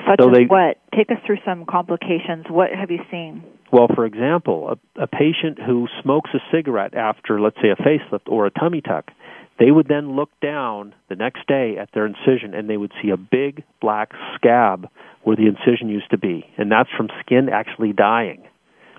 Such 0.08 0.20
so 0.20 0.30
as 0.30 0.36
they, 0.36 0.46
what? 0.46 0.78
Take 0.96 1.12
us 1.12 1.18
through 1.26 1.38
some 1.46 1.66
complications. 1.66 2.46
What 2.50 2.70
have 2.72 2.90
you 2.90 3.00
seen? 3.12 3.44
Well, 3.72 3.88
for 3.94 4.06
example, 4.06 4.76
a, 4.98 5.04
a 5.04 5.08
patient 5.08 5.60
who 5.66 5.88
smokes 6.02 6.32
a 6.34 6.40
cigarette 6.52 6.94
after, 6.96 7.40
let's 7.40 7.58
say, 7.62 7.70
a 7.70 7.76
facelift 7.76 8.28
or 8.28 8.46
a 8.46 8.52
tummy 8.52 8.82
tuck, 8.82 9.12
they 9.60 9.72
would 9.72 9.88
then 9.88 10.16
look 10.16 10.30
down 10.42 10.94
the 11.10 11.16
next 11.16 11.48
day 11.48 11.78
at 11.80 11.90
their 11.94 12.06
incision 12.06 12.54
and 12.54 12.70
they 12.70 12.78
would 12.78 12.92
see 13.02 13.10
a 13.10 13.18
big 13.18 13.64
black 13.82 14.12
scab 14.36 14.88
where 15.24 15.36
the 15.36 15.48
incision 15.48 15.90
used 15.90 16.10
to 16.12 16.18
be, 16.18 16.46
and 16.58 16.72
that's 16.72 16.90
from 16.96 17.08
skin 17.22 17.50
actually 17.50 17.94
dying. 17.94 18.44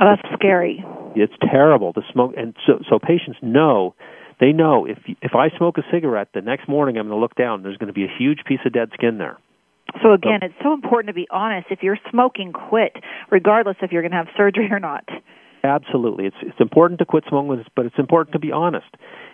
Oh, 0.00 0.06
that's 0.11 0.34
scary. 0.34 0.84
It's 1.14 1.32
terrible 1.40 1.92
The 1.92 2.02
smoke, 2.12 2.34
and 2.37 2.54
so 2.66 2.80
so 2.88 2.99
patients 2.99 3.38
know. 3.42 3.94
They 4.40 4.52
know 4.52 4.84
if 4.87 4.99
if 5.23 5.34
I 5.34 5.56
smoke 5.56 5.78
a 5.78 5.82
cigarette, 5.92 6.28
the 6.34 6.40
next 6.40 6.68
morning 6.68 6.96
I'm 6.99 7.06
going 7.06 7.16
to 7.16 7.20
look 7.20 7.37
down. 7.37 7.62
There's 7.62 7.76
going 7.76 7.88
to 7.88 7.94
be 7.94 8.04
a 8.04 8.12
huge 8.18 8.40
piece 8.46 8.58
of 8.66 8.73
dead 8.73 8.90
skin 8.94 9.18
there. 9.18 9.38
So 10.02 10.12
again, 10.12 10.40
so, 10.40 10.46
it's 10.46 10.54
so 10.62 10.73
important 10.73 11.08
to 11.08 11.14
be 11.14 11.28
honest. 11.30 11.68
If 11.70 11.82
you're 11.82 11.99
smoking, 12.11 12.52
quit, 12.52 12.96
regardless 13.30 13.76
if 13.82 13.92
you're 13.92 14.02
going 14.02 14.11
to 14.12 14.16
have 14.16 14.28
surgery 14.37 14.68
or 14.73 14.80
not. 14.80 15.08
Absolutely, 15.62 16.26
it's 16.26 16.37
it's 16.42 16.61
important 16.61 16.99
to 16.99 17.04
quit 17.04 17.25
smoking, 17.28 17.64
but 17.76 17.87
it's 17.87 17.99
important 17.99 18.32
to 18.32 18.40
be 18.40 18.50
honest. 18.50 18.90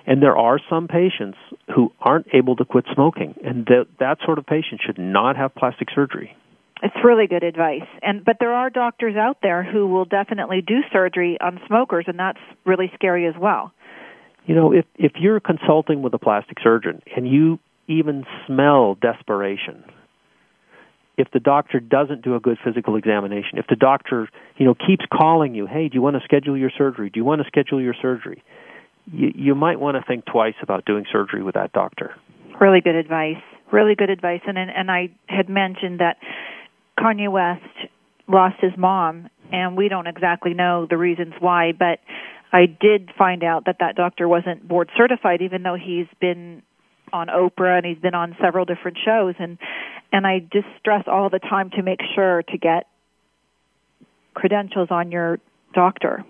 And 0.07 0.23
there 0.23 0.37
are 0.37 0.59
some 0.69 0.88
patients 0.88 1.38
who 1.75 1.92
aren't 2.00 2.26
able 2.33 2.57
to 2.57 2.64
quit 2.64 2.87
smoking, 2.95 3.35
and 3.45 3.66
that 3.66 3.87
that 3.99 4.19
sort 4.25 4.38
of 4.38 4.47
patient 4.47 4.80
should 4.85 4.99
not 4.99 5.37
have 5.37 5.54
plastic 5.54 5.88
surgery. 5.95 6.37
It's 6.83 6.97
really 7.04 7.26
good 7.26 7.42
advice. 7.42 7.87
And 8.02 8.25
but 8.25 8.37
there 8.40 8.54
are 8.54 8.71
doctors 8.71 9.16
out 9.16 9.38
there 9.42 9.62
who 9.62 9.87
will 9.87 10.07
definitely 10.07 10.62
do 10.62 10.80
surgery 10.92 11.37
on 11.40 11.61
smokers 11.66 12.07
and 12.09 12.19
that's 12.19 12.38
really 12.64 12.90
scary 12.95 13.26
as 13.26 13.35
well. 13.38 13.73
You 14.47 14.54
know, 14.54 14.73
if 14.73 14.87
if 14.97 15.12
you're 15.21 15.40
consulting 15.40 16.02
with 16.02 16.14
a 16.14 16.19
plastic 16.19 16.59
surgeon 16.62 17.02
and 17.14 17.28
you 17.28 17.59
even 17.87 18.25
smell 18.47 18.95
desperation, 18.95 19.85
if 21.19 21.28
the 21.33 21.40
doctor 21.40 21.80
doesn't 21.80 22.23
do 22.23 22.35
a 22.35 22.40
good 22.40 22.57
physical 22.64 22.97
examination, 22.97 23.59
if 23.59 23.66
the 23.66 23.76
doctor, 23.76 24.28
you 24.57 24.64
know, 24.64 24.75
keeps 24.75 25.04
calling 25.12 25.54
you, 25.54 25.66
"Hey, 25.66 25.88
do 25.88 25.95
you 25.97 26.02
want 26.02 26.16
to 26.16 26.23
schedule 26.25 26.57
your 26.57 26.71
surgery? 26.71 27.11
Do 27.11 27.21
you 27.21 27.25
want 27.25 27.42
to 27.42 27.47
schedule 27.47 27.80
your 27.80 27.95
surgery?" 27.95 28.42
You, 29.12 29.32
you 29.34 29.54
might 29.54 29.80
want 29.80 29.96
to 29.96 30.02
think 30.06 30.24
twice 30.26 30.54
about 30.62 30.84
doing 30.84 31.04
surgery 31.10 31.42
with 31.42 31.54
that 31.54 31.72
doctor. 31.72 32.14
Really 32.60 32.80
good 32.80 32.94
advice. 32.94 33.42
Really 33.72 33.94
good 33.94 34.10
advice. 34.10 34.40
And 34.46 34.58
and, 34.58 34.70
and 34.70 34.90
I 34.90 35.10
had 35.26 35.48
mentioned 35.48 36.00
that 36.00 36.16
Kanye 36.98 37.30
West 37.30 37.90
lost 38.28 38.56
his 38.60 38.72
mom, 38.76 39.28
and 39.52 39.76
we 39.76 39.88
don't 39.88 40.06
exactly 40.06 40.54
know 40.54 40.86
the 40.88 40.96
reasons 40.96 41.34
why, 41.40 41.72
but 41.72 41.98
I 42.52 42.66
did 42.66 43.10
find 43.16 43.42
out 43.44 43.66
that 43.66 43.76
that 43.80 43.96
doctor 43.96 44.28
wasn't 44.28 44.66
board 44.66 44.90
certified, 44.96 45.40
even 45.42 45.62
though 45.62 45.76
he's 45.76 46.06
been 46.20 46.62
on 47.12 47.28
Oprah 47.28 47.78
and 47.78 47.86
he's 47.86 47.98
been 47.98 48.14
on 48.14 48.36
several 48.40 48.64
different 48.64 48.98
shows 49.04 49.34
and 49.38 49.58
and 50.12 50.26
I 50.26 50.40
just 50.52 50.66
stress 50.78 51.04
all 51.06 51.30
the 51.30 51.38
time 51.38 51.70
to 51.70 51.82
make 51.82 52.00
sure 52.14 52.42
to 52.42 52.58
get 52.58 52.86
credentials 54.34 54.88
on 54.90 55.12
your 55.12 55.38
doctor. 55.74 56.24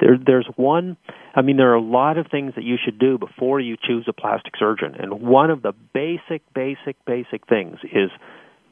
There 0.00 0.18
there's 0.24 0.46
one 0.56 0.96
I 1.34 1.42
mean 1.42 1.56
there 1.56 1.70
are 1.70 1.76
a 1.76 1.82
lot 1.82 2.18
of 2.18 2.26
things 2.30 2.54
that 2.56 2.64
you 2.64 2.76
should 2.82 2.98
do 2.98 3.18
before 3.18 3.60
you 3.60 3.76
choose 3.76 4.04
a 4.08 4.12
plastic 4.12 4.54
surgeon 4.58 4.94
and 4.98 5.20
one 5.22 5.50
of 5.50 5.62
the 5.62 5.72
basic 5.94 6.42
basic 6.54 6.96
basic 7.04 7.46
things 7.46 7.78
is 7.84 8.10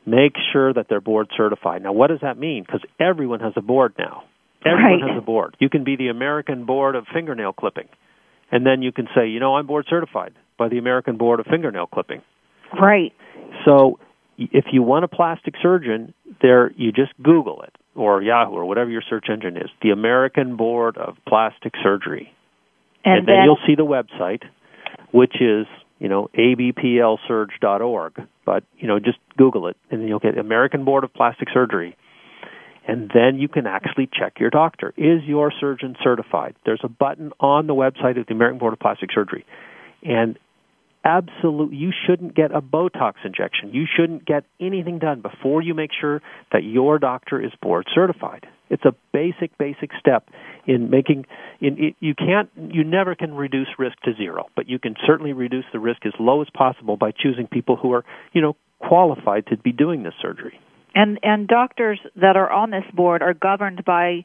make 0.07 0.33
sure 0.53 0.73
that 0.73 0.87
they're 0.89 1.01
board 1.01 1.29
certified. 1.37 1.83
Now 1.83 1.93
what 1.93 2.09
does 2.09 2.21
that 2.23 2.39
mean? 2.39 2.65
Cuz 2.65 2.83
everyone 2.99 3.41
has 3.41 3.53
a 3.57 3.63
board 3.63 3.95
now. 3.99 4.25
Everyone 4.65 5.01
right. 5.01 5.11
has 5.11 5.19
a 5.19 5.25
board. 5.25 5.57
You 5.59 5.71
can 5.71 5.85
be 5.85 5.97
the 5.97 6.09
American 6.09 6.67
Board 6.67 6.95
of 6.95 7.07
Fingernail 7.13 7.55
Clipping. 7.55 7.89
And 8.53 8.67
then 8.67 8.83
you 8.83 8.93
can 8.93 9.09
say, 9.15 9.29
you 9.29 9.41
know, 9.41 9.57
I'm 9.57 9.67
board 9.67 9.87
certified 9.89 10.35
by 10.59 10.69
the 10.69 10.79
American 10.79 11.17
Board 11.17 11.41
of 11.41 11.47
Fingernail 11.47 11.87
Clipping. 11.87 12.21
Right. 12.79 13.13
So 13.65 13.99
if 14.37 14.67
you 14.73 14.83
want 14.83 15.05
a 15.05 15.09
plastic 15.09 15.55
surgeon, 15.63 16.15
there 16.43 16.73
you 16.73 16.93
just 16.93 17.13
Google 17.23 17.63
it 17.63 17.75
or 17.95 18.23
Yahoo 18.23 18.53
or 18.53 18.65
whatever 18.65 18.91
your 18.91 19.03
search 19.09 19.27
engine 19.31 19.57
is, 19.57 19.71
the 19.83 19.91
American 19.91 20.57
Board 20.57 20.97
of 20.97 21.17
Plastic 21.29 21.75
Surgery. 21.83 22.33
And, 23.05 23.19
and 23.19 23.29
then, 23.29 23.35
then 23.37 23.45
you'll 23.45 23.59
see 23.67 23.75
the 23.75 23.85
website, 23.85 24.43
which 25.13 25.41
is, 25.41 25.67
you 25.99 26.09
know, 26.09 26.29
abplsurg.org. 26.37 28.23
But, 28.45 28.65
you 28.79 28.89
know, 28.89 28.99
just 28.99 29.19
Google 29.37 29.69
it 29.69 29.77
and 29.91 30.09
you'll 30.09 30.19
get 30.19 30.37
American 30.39 30.85
Board 30.85 31.05
of 31.05 31.15
Plastic 31.15 31.49
Surgery 31.53 31.97
and 32.91 33.11
then 33.15 33.39
you 33.39 33.47
can 33.47 33.67
actually 33.67 34.09
check 34.13 34.41
your 34.41 34.51
doctor. 34.51 34.93
Is 34.97 35.23
your 35.25 35.53
surgeon 35.61 35.97
certified? 36.03 36.57
There's 36.65 36.81
a 36.83 36.89
button 36.89 37.33
on 37.39 37.69
the 37.69 37.75
website 37.75 38.19
of 38.19 38.27
the 38.27 38.35
American 38.35 38.59
Board 38.59 38.73
of 38.73 38.81
Plastic 38.81 39.11
Surgery. 39.15 39.45
And 40.03 40.39
absolute 41.05 41.73
you 41.73 41.93
shouldn't 42.07 42.35
get 42.35 42.53
a 42.53 42.61
botox 42.61 43.15
injection. 43.25 43.73
You 43.73 43.85
shouldn't 43.87 44.27
get 44.27 44.45
anything 44.61 44.99
done 44.99 45.21
before 45.21 45.63
you 45.63 45.73
make 45.75 45.91
sure 45.99 46.21
that 46.53 46.65
your 46.65 46.99
doctor 46.99 47.41
is 47.41 47.53
board 47.63 47.87
certified. 47.95 48.47
It's 48.71 48.85
a 48.85 48.95
basic 49.13 49.57
basic 49.59 49.91
step 49.99 50.29
in 50.67 50.91
making 50.91 51.27
in 51.61 51.77
it, 51.79 51.97
you 52.01 52.15
can't 52.15 52.49
you 52.57 52.85
never 52.85 53.15
can 53.15 53.35
reduce 53.35 53.69
risk 53.79 54.01
to 54.05 54.15
zero, 54.15 54.47
but 54.57 54.69
you 54.69 54.79
can 54.79 54.95
certainly 55.07 55.33
reduce 55.33 55.65
the 55.73 55.81
risk 55.81 56.07
as 56.07 56.13
low 56.19 56.41
as 56.41 56.49
possible 56.55 56.97
by 56.97 57.11
choosing 57.11 57.47
people 57.47 57.77
who 57.77 57.93
are, 57.93 58.05
you 58.33 58.41
know, 58.41 58.57
qualified 58.79 59.47
to 59.49 59.57
be 59.57 59.73
doing 59.73 60.05
this 60.05 60.15
surgery. 60.23 60.59
And 60.95 61.19
and 61.23 61.49
doctors 61.49 62.01
that 62.17 62.37
are 62.37 62.51
on 62.51 62.71
this 62.71 62.85
board 62.95 63.23
are 63.23 63.35
governed 63.35 63.85
by 63.85 64.25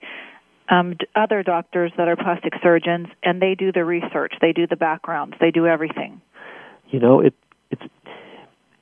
um, 0.70 0.96
other 1.16 1.44
doctors 1.44 1.92
that 1.98 2.08
are 2.08 2.16
plastic 2.16 2.54
surgeons, 2.62 3.08
and 3.24 3.42
they 3.42 3.56
do 3.56 3.72
the 3.72 3.86
research, 3.86 4.34
they 4.42 4.52
do 4.52 4.66
the 4.68 4.76
backgrounds, 4.76 5.36
they 5.40 5.52
do 5.52 5.68
everything. 5.68 6.22
You 6.90 7.00
know, 7.00 7.20
it 7.20 7.34
it's 7.72 7.84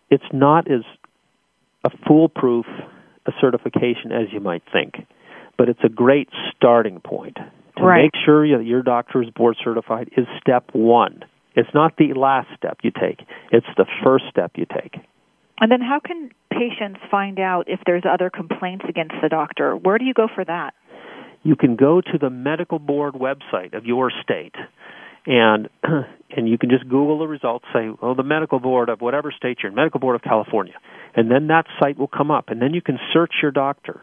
it's 0.10 0.24
not 0.32 0.70
as 0.70 0.84
a 1.84 1.89
foolproof 2.08 2.65
a 3.25 3.32
certification 3.39 4.12
as 4.12 4.32
you 4.32 4.39
might 4.39 4.63
think, 4.72 4.96
but 5.57 5.69
it's 5.69 5.83
a 5.83 5.89
great 5.89 6.29
starting 6.55 7.00
point. 7.00 7.38
To 7.77 7.83
right. 7.83 8.03
make 8.03 8.12
sure 8.25 8.57
that 8.57 8.65
your 8.65 8.83
doctor 8.83 9.24
is 9.24 9.29
board 9.31 9.57
certified 9.63 10.10
is 10.15 10.27
step 10.39 10.69
one. 10.74 11.24
It's 11.55 11.69
not 11.74 11.98
the 11.98 12.13
last 12.13 12.48
step 12.55 12.79
you 12.83 12.91
take; 12.91 13.25
it's 13.51 13.67
the 13.77 13.86
first 14.03 14.25
step 14.29 14.51
you 14.55 14.65
take. 14.65 14.95
And 15.60 15.72
then 15.72 15.81
how 15.81 16.00
can 16.00 16.29
patients 16.51 17.00
find 17.10 17.39
out 17.39 17.65
if 17.67 17.79
there's 17.86 18.03
other 18.12 18.29
complaints 18.29 18.86
against 18.88 19.15
the 19.22 19.29
doctor? 19.29 19.75
Where 19.75 19.98
do 19.98 20.05
you 20.05 20.13
go 20.13 20.27
for 20.33 20.43
that? 20.45 20.74
You 21.43 21.55
can 21.55 21.75
go 21.75 22.01
to 22.01 22.17
the 22.19 22.29
medical 22.29 22.79
board 22.79 23.15
website 23.15 23.75
of 23.75 23.86
your 23.86 24.12
state 24.24 24.55
and 25.25 25.69
and 26.36 26.50
you 26.50 26.57
can 26.57 26.69
just 26.69 26.83
Google 26.83 27.19
the 27.19 27.27
results, 27.27 27.65
say, 27.74 27.89
oh, 28.01 28.15
the 28.15 28.24
medical 28.24 28.60
board 28.60 28.89
of 28.89 29.01
whatever 29.01 29.31
state 29.31 29.60
you're 29.62 29.69
in, 29.69 29.75
medical 29.75 30.00
board 30.00 30.15
of 30.15 30.22
California, 30.22 30.74
and 31.15 31.29
then 31.29 31.48
that 31.48 31.65
site 31.79 31.98
will 31.98 32.07
come 32.07 32.31
up, 32.31 32.45
and 32.50 32.62
then 32.62 32.74
you 32.74 32.81
can 32.81 32.98
search 33.13 33.31
your 33.41 33.51
doctor. 33.51 34.01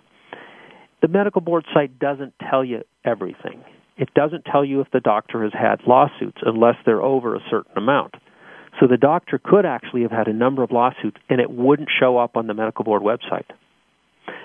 The 1.02 1.08
medical 1.08 1.40
board 1.40 1.64
site 1.72 1.98
doesn't 1.98 2.34
tell 2.50 2.64
you 2.64 2.82
everything. 3.04 3.64
It 3.96 4.12
doesn't 4.14 4.44
tell 4.44 4.64
you 4.64 4.80
if 4.80 4.90
the 4.92 5.00
doctor 5.00 5.42
has 5.42 5.52
had 5.52 5.86
lawsuits 5.86 6.38
unless 6.42 6.76
they're 6.84 7.02
over 7.02 7.34
a 7.34 7.40
certain 7.50 7.76
amount. 7.76 8.14
So 8.78 8.86
the 8.86 8.96
doctor 8.96 9.38
could 9.42 9.66
actually 9.66 10.02
have 10.02 10.10
had 10.10 10.28
a 10.28 10.32
number 10.32 10.62
of 10.62 10.70
lawsuits 10.70 11.18
and 11.28 11.40
it 11.40 11.50
wouldn't 11.50 11.88
show 11.98 12.16
up 12.16 12.36
on 12.36 12.46
the 12.46 12.54
medical 12.54 12.84
board 12.84 13.02
website. 13.02 13.44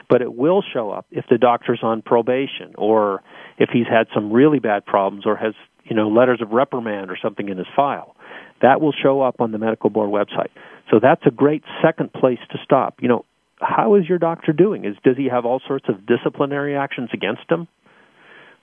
But 0.09 0.21
it 0.21 0.33
will 0.33 0.63
show 0.73 0.91
up 0.91 1.05
if 1.11 1.25
the 1.29 1.37
doctor's 1.37 1.79
on 1.83 2.01
probation 2.01 2.73
or 2.77 3.21
if 3.57 3.69
he's 3.71 3.87
had 3.87 4.07
some 4.13 4.31
really 4.31 4.59
bad 4.59 4.85
problems 4.85 5.25
or 5.25 5.35
has, 5.35 5.53
you 5.83 5.95
know, 5.95 6.09
letters 6.09 6.41
of 6.41 6.51
reprimand 6.51 7.09
or 7.09 7.17
something 7.21 7.49
in 7.49 7.57
his 7.57 7.67
file. 7.75 8.15
That 8.61 8.81
will 8.81 8.93
show 8.93 9.21
up 9.21 9.41
on 9.41 9.51
the 9.51 9.57
medical 9.57 9.89
board 9.89 10.09
website. 10.09 10.49
So 10.91 10.99
that's 11.01 11.21
a 11.25 11.31
great 11.31 11.63
second 11.83 12.13
place 12.13 12.39
to 12.51 12.57
stop. 12.63 12.95
You 13.01 13.07
know, 13.07 13.25
how 13.59 13.95
is 13.95 14.07
your 14.07 14.17
doctor 14.17 14.53
doing? 14.53 14.85
Is 14.85 14.95
does 15.03 15.17
he 15.17 15.27
have 15.29 15.45
all 15.45 15.61
sorts 15.67 15.85
of 15.89 16.05
disciplinary 16.05 16.75
actions 16.75 17.09
against 17.13 17.49
him? 17.49 17.67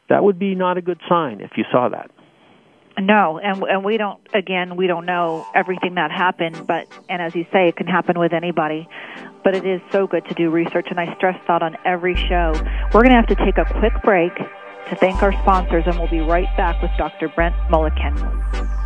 That 0.08 0.22
would 0.24 0.38
be 0.38 0.54
not 0.54 0.76
a 0.76 0.82
good 0.82 1.00
sign 1.08 1.40
if 1.40 1.52
you 1.56 1.64
saw 1.70 1.88
that. 1.88 2.10
No, 2.98 3.38
and 3.38 3.62
and 3.62 3.84
we 3.84 3.96
don't. 3.96 4.20
Again, 4.34 4.76
we 4.76 4.86
don't 4.86 5.06
know 5.06 5.46
everything 5.54 5.94
that 5.94 6.10
happened, 6.10 6.66
but 6.66 6.86
and 7.08 7.22
as 7.22 7.34
you 7.34 7.46
say, 7.50 7.68
it 7.68 7.76
can 7.76 7.86
happen 7.86 8.18
with 8.18 8.34
anybody. 8.34 8.86
But 9.42 9.54
it 9.54 9.64
is 9.64 9.80
so 9.90 10.06
good 10.06 10.26
to 10.26 10.34
do 10.34 10.50
research, 10.50 10.86
and 10.90 11.00
I 11.00 11.14
stress 11.16 11.40
that 11.48 11.62
on 11.62 11.76
every 11.84 12.14
show. 12.14 12.52
We're 12.92 13.02
going 13.02 13.10
to 13.10 13.16
have 13.16 13.28
to 13.28 13.34
take 13.34 13.56
a 13.56 13.64
quick 13.64 13.94
break 14.04 14.34
to 14.36 14.96
thank 14.96 15.22
our 15.22 15.32
sponsors, 15.32 15.84
and 15.86 15.98
we'll 15.98 16.10
be 16.10 16.20
right 16.20 16.54
back 16.56 16.82
with 16.82 16.90
Dr. 16.98 17.28
Brent 17.28 17.54
Moelleken. 17.70 18.81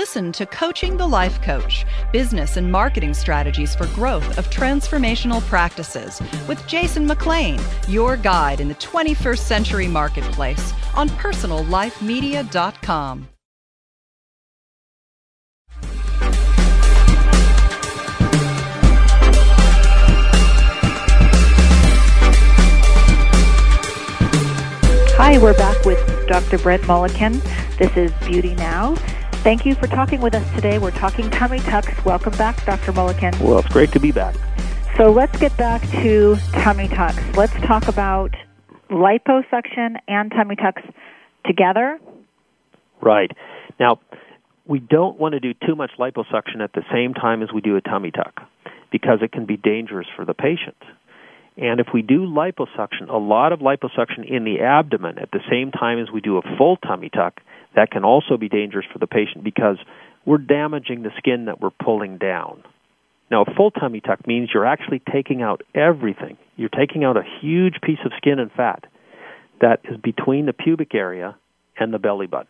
Listen 0.00 0.32
to 0.32 0.46
Coaching 0.46 0.96
the 0.96 1.06
Life 1.06 1.42
Coach 1.42 1.84
Business 2.10 2.56
and 2.56 2.72
Marketing 2.72 3.12
Strategies 3.12 3.74
for 3.74 3.84
Growth 3.88 4.38
of 4.38 4.48
Transformational 4.48 5.42
Practices 5.42 6.22
with 6.48 6.66
Jason 6.66 7.06
McLean, 7.06 7.60
your 7.86 8.16
guide 8.16 8.62
in 8.62 8.68
the 8.68 8.74
21st 8.76 9.40
century 9.40 9.86
marketplace 9.86 10.72
on 10.94 11.10
personallifemedia.com. 11.10 13.28
Hi, 25.18 25.36
we're 25.36 25.52
back 25.52 25.84
with 25.84 25.98
Dr. 26.26 26.56
Brett 26.56 26.80
Moelleken. 26.80 27.42
This 27.76 27.94
is 27.98 28.10
Beauty 28.26 28.54
Now. 28.54 28.96
Thank 29.42 29.64
you 29.64 29.74
for 29.74 29.86
talking 29.86 30.20
with 30.20 30.34
us 30.34 30.54
today. 30.54 30.78
We're 30.78 30.90
talking 30.90 31.30
tummy 31.30 31.60
tucks. 31.60 32.04
Welcome 32.04 32.36
back, 32.36 32.62
Dr. 32.66 32.92
Moelleken. 32.92 33.40
Well, 33.40 33.60
it's 33.60 33.68
great 33.68 33.90
to 33.92 33.98
be 33.98 34.12
back. 34.12 34.34
So 34.98 35.10
let's 35.10 35.38
get 35.38 35.56
back 35.56 35.80
to 36.02 36.36
tummy 36.52 36.88
tucks. 36.88 37.22
Let's 37.38 37.54
talk 37.62 37.88
about 37.88 38.34
liposuction 38.90 39.96
and 40.06 40.30
tummy 40.30 40.56
tucks 40.56 40.82
together. 41.46 41.98
Right. 43.00 43.30
Now, 43.78 44.00
we 44.66 44.78
don't 44.78 45.18
want 45.18 45.32
to 45.32 45.40
do 45.40 45.54
too 45.66 45.74
much 45.74 45.92
liposuction 45.98 46.60
at 46.60 46.74
the 46.74 46.82
same 46.92 47.14
time 47.14 47.42
as 47.42 47.48
we 47.50 47.62
do 47.62 47.76
a 47.76 47.80
tummy 47.80 48.10
tuck 48.10 48.42
because 48.92 49.20
it 49.22 49.32
can 49.32 49.46
be 49.46 49.56
dangerous 49.56 50.06
for 50.16 50.26
the 50.26 50.34
patient. 50.34 50.76
And 51.56 51.80
if 51.80 51.86
we 51.94 52.02
do 52.02 52.26
liposuction, 52.26 53.08
a 53.08 53.16
lot 53.16 53.52
of 53.52 53.60
liposuction 53.60 54.30
in 54.30 54.44
the 54.44 54.60
abdomen 54.60 55.18
at 55.18 55.30
the 55.30 55.40
same 55.50 55.70
time 55.70 55.98
as 55.98 56.10
we 56.12 56.20
do 56.20 56.36
a 56.36 56.42
full 56.58 56.76
tummy 56.76 57.08
tuck, 57.08 57.40
that 57.76 57.90
can 57.90 58.04
also 58.04 58.36
be 58.36 58.48
dangerous 58.48 58.86
for 58.92 58.98
the 58.98 59.06
patient 59.06 59.44
because 59.44 59.76
we're 60.26 60.38
damaging 60.38 61.02
the 61.02 61.10
skin 61.18 61.46
that 61.46 61.60
we're 61.60 61.70
pulling 61.70 62.18
down. 62.18 62.62
Now, 63.30 63.42
a 63.42 63.54
full 63.54 63.70
tummy 63.70 64.00
tuck 64.00 64.26
means 64.26 64.50
you're 64.52 64.66
actually 64.66 65.00
taking 65.12 65.40
out 65.40 65.62
everything. 65.74 66.36
You're 66.56 66.68
taking 66.68 67.04
out 67.04 67.16
a 67.16 67.22
huge 67.40 67.76
piece 67.82 68.00
of 68.04 68.12
skin 68.16 68.38
and 68.38 68.50
fat 68.50 68.84
that 69.60 69.80
is 69.84 69.96
between 69.98 70.46
the 70.46 70.52
pubic 70.52 70.94
area 70.94 71.36
and 71.78 71.94
the 71.94 71.98
belly 71.98 72.26
button. 72.26 72.48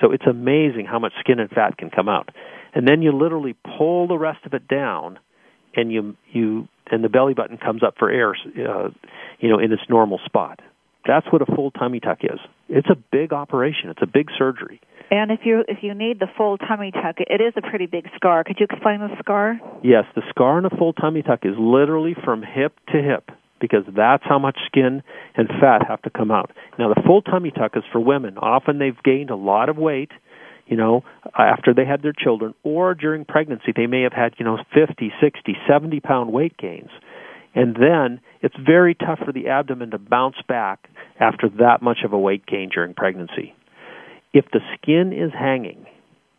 So 0.00 0.12
it's 0.12 0.26
amazing 0.26 0.86
how 0.86 0.98
much 0.98 1.12
skin 1.20 1.40
and 1.40 1.50
fat 1.50 1.76
can 1.76 1.90
come 1.90 2.08
out. 2.08 2.30
And 2.74 2.86
then 2.86 3.02
you 3.02 3.12
literally 3.12 3.56
pull 3.76 4.06
the 4.06 4.18
rest 4.18 4.44
of 4.44 4.54
it 4.54 4.68
down 4.68 5.18
and 5.76 5.92
you 5.92 6.16
you 6.32 6.68
and 6.90 7.02
the 7.02 7.08
belly 7.08 7.34
button 7.34 7.58
comes 7.58 7.82
up 7.82 7.94
for 7.98 8.10
air 8.10 8.34
uh, 8.34 8.90
you 9.40 9.48
know 9.48 9.58
in 9.58 9.72
its 9.72 9.82
normal 9.88 10.20
spot. 10.24 10.60
That's 11.06 11.26
what 11.30 11.42
a 11.42 11.46
full 11.46 11.70
tummy 11.70 12.00
tuck 12.00 12.18
is. 12.22 12.40
It's 12.68 12.88
a 12.90 12.96
big 13.12 13.32
operation. 13.32 13.90
It's 13.90 14.02
a 14.02 14.06
big 14.06 14.28
surgery. 14.36 14.80
And 15.10 15.30
if 15.30 15.40
you 15.44 15.64
if 15.68 15.78
you 15.82 15.94
need 15.94 16.18
the 16.18 16.28
full 16.36 16.56
tummy 16.58 16.90
tuck, 16.90 17.16
it 17.18 17.40
is 17.40 17.52
a 17.56 17.60
pretty 17.60 17.86
big 17.86 18.08
scar. 18.16 18.42
Could 18.42 18.56
you 18.58 18.66
explain 18.70 19.00
the 19.00 19.14
scar? 19.18 19.60
Yes, 19.82 20.04
the 20.14 20.22
scar 20.30 20.58
in 20.58 20.64
a 20.64 20.70
full 20.70 20.92
tummy 20.92 21.22
tuck 21.22 21.40
is 21.42 21.54
literally 21.58 22.16
from 22.24 22.42
hip 22.42 22.78
to 22.92 23.02
hip 23.02 23.30
because 23.60 23.84
that's 23.94 24.24
how 24.24 24.38
much 24.38 24.58
skin 24.66 25.02
and 25.36 25.48
fat 25.60 25.86
have 25.86 26.02
to 26.02 26.10
come 26.10 26.30
out. 26.30 26.50
Now 26.78 26.92
the 26.92 27.00
full 27.06 27.22
tummy 27.22 27.50
tuck 27.50 27.76
is 27.76 27.84
for 27.92 28.00
women. 28.00 28.38
Often 28.38 28.78
they've 28.78 29.00
gained 29.04 29.30
a 29.30 29.36
lot 29.36 29.68
of 29.68 29.76
weight, 29.76 30.10
you 30.66 30.76
know, 30.76 31.04
after 31.38 31.74
they 31.74 31.84
had 31.84 32.02
their 32.02 32.12
children 32.12 32.54
or 32.62 32.94
during 32.94 33.24
pregnancy 33.24 33.72
they 33.76 33.86
may 33.86 34.02
have 34.02 34.12
had, 34.12 34.34
you 34.38 34.44
know, 34.44 34.58
50, 34.74 35.12
60, 35.20 35.56
70 35.68 36.00
pound 36.00 36.32
weight 36.32 36.56
gains. 36.56 36.90
And 37.54 37.76
then 37.76 38.20
it's 38.42 38.56
very 38.56 38.94
tough 38.94 39.20
for 39.24 39.32
the 39.32 39.48
abdomen 39.48 39.90
to 39.92 39.98
bounce 39.98 40.36
back 40.48 40.88
after 41.20 41.48
that 41.60 41.82
much 41.82 41.98
of 42.04 42.12
a 42.12 42.18
weight 42.18 42.44
gain 42.46 42.70
during 42.74 42.94
pregnancy. 42.94 43.54
If 44.32 44.46
the 44.52 44.60
skin 44.74 45.12
is 45.12 45.32
hanging, 45.32 45.86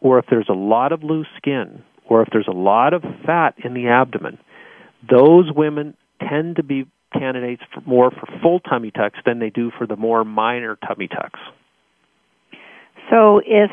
or 0.01 0.19
if 0.19 0.25
there's 0.29 0.50
a 0.50 0.53
lot 0.53 0.91
of 0.91 1.03
loose 1.03 1.27
skin, 1.38 1.84
or 2.07 2.22
if 2.22 2.27
there's 2.31 2.48
a 2.48 2.55
lot 2.55 2.93
of 2.93 3.01
fat 3.25 3.55
in 3.63 3.74
the 3.74 3.88
abdomen, 3.88 4.38
those 5.10 5.50
women 5.55 5.95
tend 6.19 6.57
to 6.57 6.63
be 6.63 6.86
candidates 7.13 7.62
for 7.74 7.81
more 7.81 8.12
for 8.12 8.27
full 8.41 8.60
tummy 8.60 8.91
tucks 8.91 9.19
than 9.25 9.39
they 9.39 9.50
do 9.50 9.72
for 9.77 9.88
the 9.88 9.95
more 9.95 10.25
minor 10.25 10.77
tummy 10.86 11.07
tucks. 11.07 11.39
So 13.10 13.39
if 13.45 13.72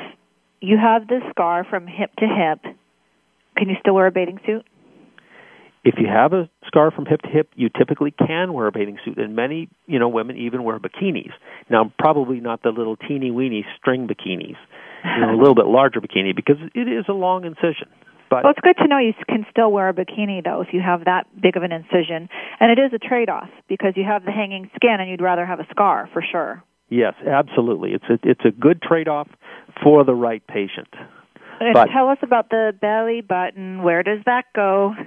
you 0.61 0.78
have 0.78 1.08
this 1.08 1.22
scar 1.30 1.64
from 1.68 1.87
hip 1.87 2.11
to 2.18 2.26
hip, 2.26 2.75
can 3.56 3.68
you 3.68 3.76
still 3.80 3.94
wear 3.94 4.06
a 4.06 4.12
bathing 4.12 4.38
suit? 4.46 4.64
If 5.84 5.94
you 5.98 6.06
have 6.06 6.32
a 6.32 6.48
scar 6.66 6.90
from 6.90 7.06
hip 7.06 7.22
to 7.22 7.28
hip, 7.28 7.50
you 7.54 7.68
typically 7.68 8.12
can 8.12 8.52
wear 8.52 8.66
a 8.66 8.72
bathing 8.72 8.98
suit, 9.04 9.18
and 9.18 9.34
many 9.34 9.68
you 9.86 9.98
know 9.98 10.08
women 10.08 10.36
even 10.36 10.64
wear 10.64 10.78
bikinis. 10.78 11.32
Now, 11.70 11.92
probably 11.98 12.40
not 12.40 12.62
the 12.62 12.70
little 12.70 12.96
teeny 12.96 13.30
weeny 13.30 13.64
string 13.78 14.08
bikinis, 14.08 14.56
you 15.04 15.20
know, 15.20 15.34
a 15.34 15.38
little 15.38 15.54
bit 15.54 15.66
larger 15.66 16.00
bikini 16.00 16.34
because 16.34 16.56
it 16.74 16.88
is 16.88 17.04
a 17.08 17.12
long 17.12 17.44
incision. 17.44 17.88
But 18.30 18.44
well, 18.44 18.52
it's 18.52 18.60
good 18.60 18.76
to 18.82 18.88
know 18.88 18.98
you 18.98 19.12
can 19.28 19.44
still 19.50 19.70
wear 19.70 19.88
a 19.88 19.94
bikini 19.94 20.42
though 20.42 20.62
if 20.62 20.68
you 20.72 20.80
have 20.80 21.04
that 21.04 21.26
big 21.40 21.56
of 21.56 21.62
an 21.62 21.72
incision, 21.72 22.28
and 22.60 22.70
it 22.70 22.80
is 22.80 22.92
a 22.94 22.98
trade-off 22.98 23.50
because 23.68 23.92
you 23.96 24.04
have 24.04 24.24
the 24.24 24.32
hanging 24.32 24.70
skin 24.76 24.96
and 25.00 25.10
you'd 25.10 25.20
rather 25.20 25.44
have 25.44 25.60
a 25.60 25.66
scar 25.70 26.08
for 26.12 26.22
sure. 26.22 26.62
Yes, 26.88 27.14
absolutely. 27.26 27.92
It's 27.92 28.04
a 28.08 28.18
it's 28.22 28.44
a 28.44 28.50
good 28.50 28.80
trade-off 28.80 29.28
for 29.82 30.04
the 30.04 30.14
right 30.14 30.46
patient. 30.46 30.88
And 31.64 31.75
But- 31.75 31.88
tell 31.92 32.09
us 32.09 32.19
about 32.23 32.50
the 32.50 32.75
belly 32.81 33.21
button. 33.21 33.83
Where 33.83 34.02
does 34.02 34.21
that 34.26 34.45
go? 34.54 34.95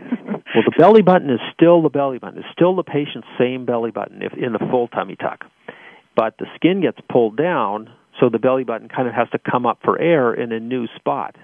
Well, 0.55 0.63
the 0.63 0.71
belly 0.77 1.01
button 1.01 1.29
is 1.29 1.41
still 1.53 1.81
the 1.81 1.89
belly 1.89 2.17
button. 2.17 2.39
It's 2.39 2.47
still 2.53 2.75
the 2.77 2.83
patient's 2.83 3.27
same 3.37 3.65
belly 3.65 3.91
button 3.91 4.21
if 4.21 4.31
in 4.37 4.53
the 4.53 4.59
full 4.59 4.87
tummy 4.87 5.17
tuck. 5.17 5.43
But 6.15 6.37
the 6.37 6.45
skin 6.55 6.79
gets 6.81 6.97
pulled 7.11 7.35
down, 7.35 7.89
so 8.21 8.29
the 8.29 8.39
belly 8.39 8.63
button 8.63 8.87
kind 8.87 9.05
of 9.09 9.13
has 9.13 9.27
to 9.31 9.39
come 9.39 9.65
up 9.65 9.79
for 9.83 9.99
air 9.99 10.33
in 10.33 10.53
a 10.53 10.59
new 10.61 10.87
spot. 10.95 11.35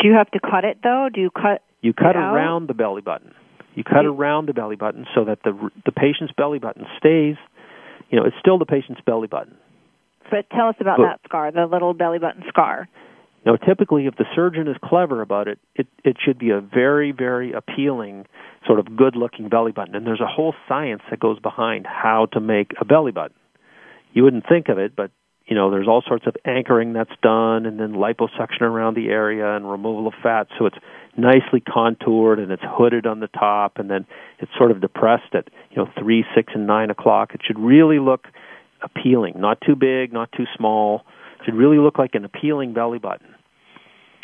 Do 0.00 0.08
you 0.08 0.14
have 0.14 0.28
to 0.32 0.40
cut 0.40 0.64
it 0.64 0.78
though? 0.82 1.08
Do 1.12 1.20
you 1.20 1.30
cut? 1.30 1.62
You 1.82 1.92
cut 1.92 2.10
It 2.10 2.16
out? 2.16 2.34
around 2.34 2.66
the 2.68 2.74
belly 2.74 3.00
button. 3.02 3.32
You 3.76 3.84
cut 3.84 4.02
You- 4.02 4.12
around 4.12 4.46
the 4.48 4.54
belly 4.54 4.76
button 4.76 5.06
so 5.14 5.24
that 5.24 5.44
the 5.44 5.52
the 5.84 5.92
patient's 5.92 6.32
belly 6.36 6.58
button 6.58 6.84
stays. 6.98 7.36
You 8.10 8.18
know, 8.18 8.24
it's 8.26 8.36
still 8.40 8.58
the 8.58 8.66
patient's 8.66 9.02
belly 9.02 9.28
button. 9.28 9.54
But 10.32 10.50
tell 10.50 10.66
us 10.66 10.76
about 10.80 10.98
Well- 10.98 11.08
that 11.10 11.20
scar, 11.26 11.52
the 11.52 11.66
little 11.66 11.94
belly 11.94 12.18
button 12.18 12.42
scar. 12.48 12.88
Now, 13.46 13.54
typically, 13.54 14.06
if 14.06 14.16
the 14.16 14.24
surgeon 14.34 14.66
is 14.66 14.76
clever 14.82 15.22
about 15.22 15.46
it, 15.46 15.60
it 15.76 15.86
it 16.04 16.16
should 16.22 16.36
be 16.36 16.50
a 16.50 16.60
very, 16.60 17.12
very 17.12 17.52
appealing, 17.52 18.26
sort 18.66 18.80
of 18.80 18.96
good-looking 18.96 19.48
belly 19.48 19.70
button. 19.70 19.94
And 19.94 20.04
there's 20.04 20.20
a 20.20 20.26
whole 20.26 20.52
science 20.68 21.02
that 21.10 21.20
goes 21.20 21.38
behind 21.38 21.86
how 21.86 22.26
to 22.32 22.40
make 22.40 22.72
a 22.80 22.84
belly 22.84 23.12
button. 23.12 23.36
You 24.12 24.24
wouldn't 24.24 24.48
think 24.48 24.68
of 24.68 24.78
it, 24.78 24.96
but 24.96 25.12
you 25.46 25.54
know, 25.54 25.70
there's 25.70 25.86
all 25.86 26.02
sorts 26.04 26.26
of 26.26 26.34
anchoring 26.44 26.92
that's 26.92 27.12
done, 27.22 27.66
and 27.66 27.78
then 27.78 27.92
liposuction 27.92 28.62
around 28.62 28.96
the 28.96 29.10
area 29.10 29.54
and 29.54 29.70
removal 29.70 30.08
of 30.08 30.14
fat, 30.20 30.48
so 30.58 30.66
it's 30.66 30.78
nicely 31.16 31.60
contoured 31.60 32.40
and 32.40 32.50
it's 32.50 32.64
hooded 32.66 33.06
on 33.06 33.20
the 33.20 33.28
top, 33.28 33.78
and 33.78 33.88
then 33.88 34.06
it's 34.40 34.50
sort 34.58 34.72
of 34.72 34.80
depressed 34.80 35.34
at 35.34 35.48
you 35.70 35.76
know 35.76 35.88
three, 35.96 36.24
six, 36.34 36.52
and 36.52 36.66
nine 36.66 36.90
o'clock. 36.90 37.32
It 37.32 37.42
should 37.46 37.60
really 37.60 38.00
look 38.00 38.26
appealing, 38.82 39.34
not 39.36 39.60
too 39.64 39.76
big, 39.76 40.12
not 40.12 40.32
too 40.32 40.46
small. 40.56 41.02
It 41.38 41.44
should 41.44 41.54
really 41.54 41.78
look 41.78 41.96
like 41.96 42.16
an 42.16 42.24
appealing 42.24 42.74
belly 42.74 42.98
button. 42.98 43.35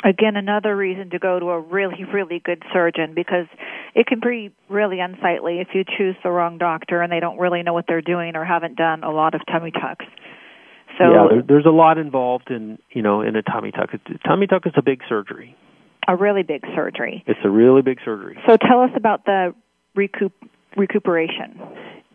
Again, 0.05 0.37
another 0.37 0.77
reason 0.77 1.11
to 1.11 1.19
go 1.19 1.39
to 1.39 1.51
a 1.51 1.61
really, 1.61 2.05
really 2.05 2.41
good 2.45 2.63
surgeon 2.73 3.15
because 3.15 3.47
it 3.95 4.07
can 4.07 4.21
be 4.21 4.51
really 4.69 4.99
unsightly 5.01 5.61
if 5.61 5.69
you 5.75 5.85
choose 5.85 6.17
the 6.25 6.31
wrong 6.31 6.59
doctor 6.59 7.03
and 7.03 7.13
they 7.13 7.21
don't 7.21 7.39
really 7.39 7.63
know 7.63 7.73
what 7.73 7.85
they're 7.87 8.01
doing 8.03 8.35
or 8.35 8.45
haven't 8.45 8.77
done 8.77 9.05
a 9.05 9.11
lot 9.13 9.35
of 9.35 9.43
tummy 9.47 9.71
tucks. 9.71 10.05
So 10.99 11.05
yeah, 11.05 11.27
there, 11.31 11.43
there's 11.43 11.67
a 11.67 11.71
lot 11.71 11.99
involved 11.99 12.51
in 12.51 12.79
you 12.91 13.01
know 13.03 13.23
in 13.23 13.37
a 13.37 13.43
tummy 13.43 13.71
tuck. 13.71 13.95
It- 13.95 14.21
Tummy 14.27 14.47
tuck 14.47 14.67
is 14.67 14.73
a 14.77 14.83
big 14.83 15.01
surgery. 15.09 15.57
a 16.09 16.17
really 16.17 16.43
big 16.43 16.65
surgery. 16.75 17.23
It's 17.27 17.41
a 17.45 17.51
really 17.51 17.83
big 17.83 17.99
surgery. 18.05 18.37
So 18.47 18.57
tell 18.57 18.81
us 18.83 18.91
about 18.97 19.25
the 19.25 19.55
recoup 19.95 20.33
recuperation. 20.77 21.61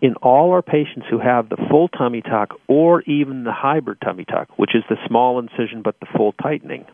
In 0.02 0.14
all 0.22 0.52
our 0.52 0.62
patients 0.62 1.08
who 1.10 1.18
have 1.20 1.50
the 1.50 1.58
full 1.72 1.88
tummy 1.88 2.22
tuck 2.22 2.50
or 2.68 3.02
even 3.04 3.46
the 3.46 3.52
hybrid 3.52 3.98
tummy 4.04 4.26
tuck, 4.26 4.50
which 4.58 4.76
is 4.76 4.84
the 4.90 4.98
small 5.08 5.40
incision 5.40 5.82
but 5.84 6.00
the 6.00 6.06
full 6.16 6.34
tightening, 6.34 6.86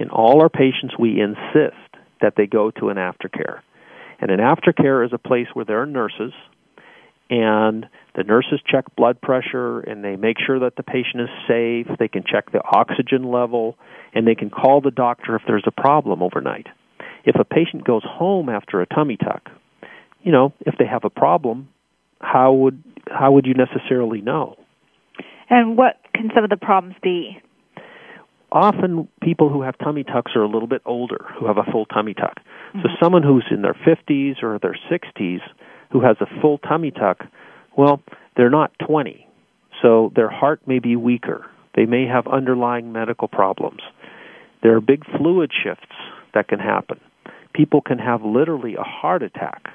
in 0.00 0.08
all 0.08 0.40
our 0.40 0.48
patients 0.48 0.94
we 0.98 1.20
insist 1.20 1.76
that 2.22 2.34
they 2.36 2.46
go 2.46 2.70
to 2.72 2.88
an 2.88 2.96
aftercare. 2.96 3.60
And 4.18 4.30
an 4.30 4.40
aftercare 4.40 5.06
is 5.06 5.12
a 5.12 5.18
place 5.18 5.46
where 5.52 5.64
there 5.64 5.82
are 5.82 5.86
nurses 5.86 6.32
and 7.28 7.86
the 8.16 8.24
nurses 8.24 8.60
check 8.66 8.84
blood 8.96 9.20
pressure 9.20 9.80
and 9.80 10.02
they 10.02 10.16
make 10.16 10.36
sure 10.44 10.58
that 10.60 10.76
the 10.76 10.82
patient 10.82 11.22
is 11.22 11.28
safe. 11.46 11.86
They 11.98 12.08
can 12.08 12.24
check 12.26 12.50
the 12.50 12.62
oxygen 12.64 13.30
level 13.30 13.76
and 14.14 14.26
they 14.26 14.34
can 14.34 14.50
call 14.50 14.80
the 14.80 14.90
doctor 14.90 15.36
if 15.36 15.42
there's 15.46 15.64
a 15.66 15.70
problem 15.70 16.22
overnight. 16.22 16.66
If 17.24 17.36
a 17.36 17.44
patient 17.44 17.84
goes 17.84 18.02
home 18.04 18.48
after 18.48 18.80
a 18.80 18.86
tummy 18.86 19.16
tuck, 19.16 19.50
you 20.22 20.32
know, 20.32 20.52
if 20.60 20.74
they 20.78 20.86
have 20.86 21.04
a 21.04 21.10
problem, 21.10 21.68
how 22.20 22.52
would 22.52 22.82
how 23.06 23.32
would 23.32 23.46
you 23.46 23.54
necessarily 23.54 24.20
know? 24.20 24.56
And 25.48 25.76
what 25.76 25.96
can 26.14 26.30
some 26.34 26.44
of 26.44 26.50
the 26.50 26.56
problems 26.56 26.96
be? 27.02 27.40
Often 28.52 29.08
people 29.22 29.48
who 29.48 29.62
have 29.62 29.78
tummy 29.78 30.02
tucks 30.02 30.32
are 30.34 30.42
a 30.42 30.48
little 30.48 30.66
bit 30.66 30.82
older 30.84 31.26
who 31.38 31.46
have 31.46 31.56
a 31.56 31.70
full 31.70 31.86
tummy 31.86 32.14
tuck. 32.14 32.40
So 32.72 32.78
mm-hmm. 32.78 32.88
someone 33.00 33.22
who's 33.22 33.44
in 33.50 33.62
their 33.62 33.74
50s 33.74 34.42
or 34.42 34.58
their 34.58 34.76
60s 34.90 35.40
who 35.92 36.00
has 36.00 36.16
a 36.20 36.40
full 36.40 36.58
tummy 36.58 36.90
tuck, 36.90 37.24
well, 37.76 38.02
they're 38.36 38.50
not 38.50 38.72
20. 38.86 39.26
So 39.82 40.12
their 40.14 40.28
heart 40.28 40.60
may 40.66 40.78
be 40.78 40.96
weaker. 40.96 41.46
They 41.74 41.86
may 41.86 42.06
have 42.06 42.26
underlying 42.26 42.92
medical 42.92 43.28
problems. 43.28 43.80
There 44.62 44.76
are 44.76 44.80
big 44.80 45.04
fluid 45.16 45.52
shifts 45.52 45.94
that 46.34 46.48
can 46.48 46.58
happen. 46.58 47.00
People 47.54 47.80
can 47.80 47.98
have 47.98 48.22
literally 48.22 48.74
a 48.74 48.82
heart 48.82 49.22
attack, 49.22 49.70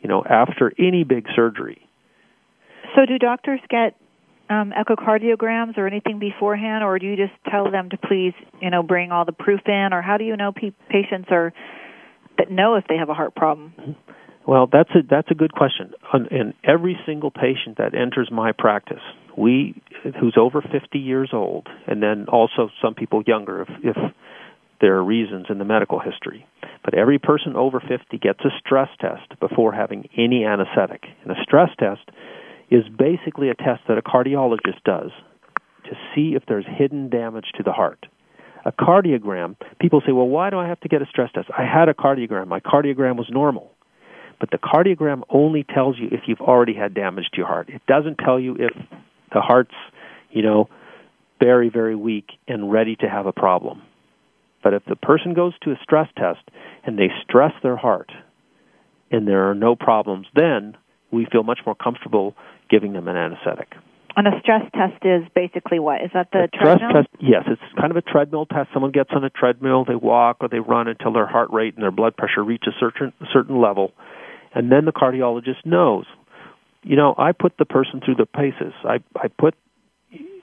you 0.00 0.08
know, 0.08 0.24
after 0.24 0.72
any 0.78 1.04
big 1.04 1.26
surgery. 1.34 1.86
So 2.94 3.04
do 3.04 3.18
doctors 3.18 3.60
get 3.68 3.94
um, 4.48 4.72
echocardiograms 4.72 5.76
or 5.76 5.86
anything 5.86 6.18
beforehand, 6.18 6.84
or 6.84 6.98
do 6.98 7.06
you 7.06 7.16
just 7.16 7.32
tell 7.50 7.70
them 7.70 7.90
to 7.90 7.96
please, 7.96 8.32
you 8.60 8.70
know, 8.70 8.82
bring 8.82 9.12
all 9.12 9.24
the 9.24 9.32
proof 9.32 9.60
in, 9.66 9.88
or 9.92 10.02
how 10.02 10.16
do 10.16 10.24
you 10.24 10.36
know 10.36 10.52
pe- 10.52 10.72
patients 10.88 11.28
are 11.30 11.52
that 12.38 12.50
know 12.50 12.74
if 12.74 12.84
they 12.88 12.96
have 12.96 13.08
a 13.08 13.14
heart 13.14 13.34
problem? 13.34 13.96
Well, 14.46 14.68
that's 14.70 14.90
a 14.90 15.00
that's 15.08 15.30
a 15.30 15.34
good 15.34 15.52
question. 15.52 15.92
On, 16.12 16.26
in 16.26 16.54
every 16.62 16.96
single 17.04 17.30
patient 17.30 17.78
that 17.78 17.94
enters 17.94 18.30
my 18.30 18.52
practice, 18.52 19.02
we 19.36 19.82
who's 20.20 20.36
over 20.38 20.62
50 20.62 20.98
years 20.98 21.30
old, 21.32 21.66
and 21.86 22.02
then 22.02 22.26
also 22.28 22.70
some 22.80 22.94
people 22.94 23.22
younger 23.26 23.62
if 23.62 23.68
if 23.82 23.96
there 24.80 24.94
are 24.96 25.04
reasons 25.04 25.46
in 25.48 25.58
the 25.58 25.64
medical 25.64 25.98
history. 25.98 26.46
But 26.84 26.94
every 26.94 27.18
person 27.18 27.56
over 27.56 27.80
50 27.80 28.18
gets 28.18 28.40
a 28.40 28.50
stress 28.60 28.88
test 29.00 29.40
before 29.40 29.72
having 29.72 30.08
any 30.16 30.44
anesthetic. 30.44 31.04
And 31.22 31.32
a 31.32 31.42
stress 31.42 31.70
test 31.78 32.08
is 32.70 32.84
basically 32.88 33.48
a 33.50 33.54
test 33.54 33.82
that 33.88 33.98
a 33.98 34.02
cardiologist 34.02 34.82
does 34.84 35.10
to 35.84 35.92
see 36.14 36.34
if 36.34 36.42
there's 36.48 36.66
hidden 36.66 37.08
damage 37.08 37.46
to 37.56 37.62
the 37.62 37.72
heart. 37.72 38.06
A 38.64 38.72
cardiogram, 38.72 39.56
people 39.80 40.02
say, 40.04 40.12
well, 40.12 40.26
why 40.26 40.50
do 40.50 40.58
I 40.58 40.66
have 40.66 40.80
to 40.80 40.88
get 40.88 41.00
a 41.00 41.06
stress 41.06 41.30
test? 41.32 41.48
I 41.56 41.62
had 41.64 41.88
a 41.88 41.94
cardiogram. 41.94 42.48
My 42.48 42.58
cardiogram 42.58 43.16
was 43.16 43.28
normal. 43.30 43.70
But 44.40 44.50
the 44.50 44.58
cardiogram 44.58 45.22
only 45.30 45.64
tells 45.64 45.96
you 45.98 46.08
if 46.10 46.22
you've 46.26 46.40
already 46.40 46.74
had 46.74 46.92
damage 46.92 47.26
to 47.32 47.38
your 47.38 47.46
heart. 47.46 47.68
It 47.68 47.82
doesn't 47.86 48.16
tell 48.16 48.40
you 48.40 48.56
if 48.58 48.72
the 49.32 49.40
heart's, 49.40 49.74
you 50.30 50.42
know, 50.42 50.68
very, 51.40 51.68
very 51.68 51.94
weak 51.94 52.30
and 52.48 52.72
ready 52.72 52.96
to 52.96 53.08
have 53.08 53.26
a 53.26 53.32
problem. 53.32 53.82
But 54.62 54.74
if 54.74 54.84
the 54.86 54.96
person 54.96 55.34
goes 55.34 55.54
to 55.62 55.70
a 55.70 55.78
stress 55.82 56.08
test 56.18 56.40
and 56.84 56.98
they 56.98 57.08
stress 57.22 57.52
their 57.62 57.76
heart 57.76 58.10
and 59.10 59.28
there 59.28 59.48
are 59.48 59.54
no 59.54 59.76
problems, 59.76 60.26
then 60.34 60.76
we 61.12 61.26
feel 61.30 61.44
much 61.44 61.60
more 61.64 61.76
comfortable 61.76 62.34
giving 62.68 62.92
them 62.92 63.08
an 63.08 63.16
anesthetic. 63.16 63.74
And 64.16 64.26
a 64.26 64.40
stress 64.40 64.62
test 64.72 65.04
is 65.04 65.22
basically 65.34 65.78
what? 65.78 66.02
Is 66.02 66.10
that 66.14 66.28
the 66.32 66.44
A 66.44 66.48
stress 66.56 66.80
test, 66.80 67.08
yes, 67.20 67.44
it's 67.46 67.60
kind 67.78 67.90
of 67.90 67.98
a 67.98 68.02
treadmill 68.02 68.46
test. 68.46 68.70
Someone 68.72 68.92
gets 68.92 69.10
on 69.14 69.24
a 69.24 69.30
treadmill, 69.30 69.84
they 69.84 69.94
walk 69.94 70.38
or 70.40 70.48
they 70.48 70.60
run 70.60 70.88
until 70.88 71.12
their 71.12 71.26
heart 71.26 71.50
rate 71.52 71.74
and 71.74 71.82
their 71.82 71.90
blood 71.90 72.16
pressure 72.16 72.42
reach 72.42 72.64
a 72.66 72.72
certain 72.80 73.12
certain 73.32 73.60
level, 73.60 73.92
and 74.54 74.72
then 74.72 74.86
the 74.86 74.92
cardiologist 74.92 75.66
knows. 75.66 76.06
You 76.82 76.96
know, 76.96 77.14
I 77.18 77.32
put 77.32 77.58
the 77.58 77.66
person 77.66 78.00
through 78.02 78.14
the 78.14 78.26
paces. 78.26 78.72
I 78.84 79.00
I 79.16 79.28
put 79.28 79.54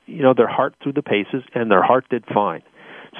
you 0.05 0.21
know, 0.21 0.33
their 0.35 0.47
heart 0.47 0.75
through 0.81 0.93
the 0.93 1.01
paces, 1.01 1.43
and 1.53 1.71
their 1.71 1.83
heart 1.83 2.05
did 2.09 2.25
fine. 2.33 2.61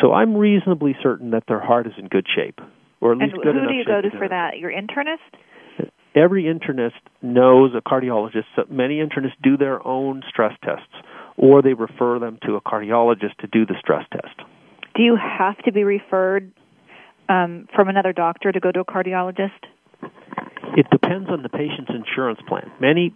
So 0.01 0.11
I'm 0.13 0.35
reasonably 0.35 0.95
certain 1.01 1.31
that 1.31 1.43
their 1.47 1.59
heart 1.59 1.87
is 1.87 1.93
in 1.97 2.07
good 2.07 2.27
shape, 2.33 2.59
or 2.99 3.13
at 3.13 3.17
least 3.19 3.33
and 3.33 3.43
good 3.43 3.55
who 3.55 3.59
enough 3.59 3.71
do 3.71 3.75
you 3.75 3.85
go 3.85 4.01
to 4.01 4.09
for 4.17 4.27
that? 4.27 4.57
Your 4.57 4.71
internist? 4.71 5.17
Every 6.15 6.43
internist 6.43 6.91
knows 7.21 7.71
a 7.75 7.81
cardiologist. 7.81 8.43
So 8.55 8.63
many 8.69 8.97
internists 8.97 9.41
do 9.41 9.57
their 9.57 9.85
own 9.85 10.21
stress 10.29 10.53
tests, 10.63 10.93
or 11.37 11.61
they 11.61 11.73
refer 11.73 12.19
them 12.19 12.37
to 12.45 12.55
a 12.55 12.61
cardiologist 12.61 13.35
to 13.39 13.47
do 13.47 13.65
the 13.65 13.75
stress 13.79 14.05
test. 14.11 14.37
Do 14.95 15.01
you 15.01 15.17
have 15.17 15.57
to 15.63 15.71
be 15.71 15.83
referred 15.83 16.51
um, 17.27 17.67
from 17.75 17.89
another 17.89 18.13
doctor 18.13 18.51
to 18.51 18.59
go 18.59 18.71
to 18.71 18.81
a 18.81 18.85
cardiologist? 18.85 19.51
It 20.75 20.87
depends 20.91 21.29
on 21.29 21.41
the 21.41 21.49
patient's 21.49 21.91
insurance 21.93 22.39
plan. 22.47 22.71
Many 22.79 23.15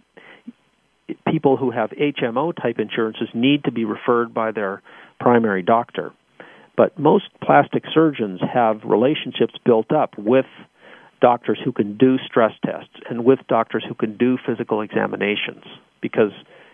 people 1.28 1.56
who 1.56 1.70
have 1.70 1.90
HMO 1.90 2.54
type 2.54 2.78
insurances 2.78 3.28
need 3.34 3.64
to 3.64 3.72
be 3.72 3.84
referred 3.84 4.34
by 4.34 4.52
their 4.52 4.82
primary 5.20 5.62
doctor. 5.62 6.12
But 6.76 6.98
most 6.98 7.24
plastic 7.42 7.84
surgeons 7.92 8.40
have 8.54 8.82
relationships 8.84 9.54
built 9.64 9.90
up 9.92 10.16
with 10.16 10.46
doctors 11.20 11.58
who 11.64 11.72
can 11.72 11.96
do 11.96 12.16
stress 12.18 12.52
tests 12.64 12.94
and 13.08 13.24
with 13.24 13.40
doctors 13.48 13.84
who 13.86 13.94
can 13.94 14.16
do 14.16 14.38
physical 14.46 14.80
examinations 14.80 15.64
because 16.00 16.32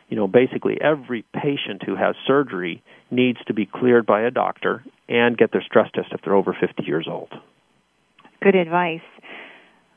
you 0.09 0.17
know 0.17 0.27
basically 0.27 0.79
every 0.81 1.25
patient 1.33 1.83
who 1.85 1.97
has 1.97 2.15
surgery 2.27 2.83
needs 3.11 3.39
to 3.47 3.55
be 3.55 3.67
cleared 3.67 4.07
by 4.07 4.23
a 4.23 4.31
doctor 4.31 4.85
and 5.09 5.37
get 5.37 5.53
their 5.53 5.63
stress 5.63 5.91
test 5.95 6.09
if 6.13 6.21
they're 6.23 6.35
over 6.35 6.57
50 6.59 6.83
years 6.85 7.07
old. 7.11 7.31
Good 8.43 8.55
advice. 8.55 9.01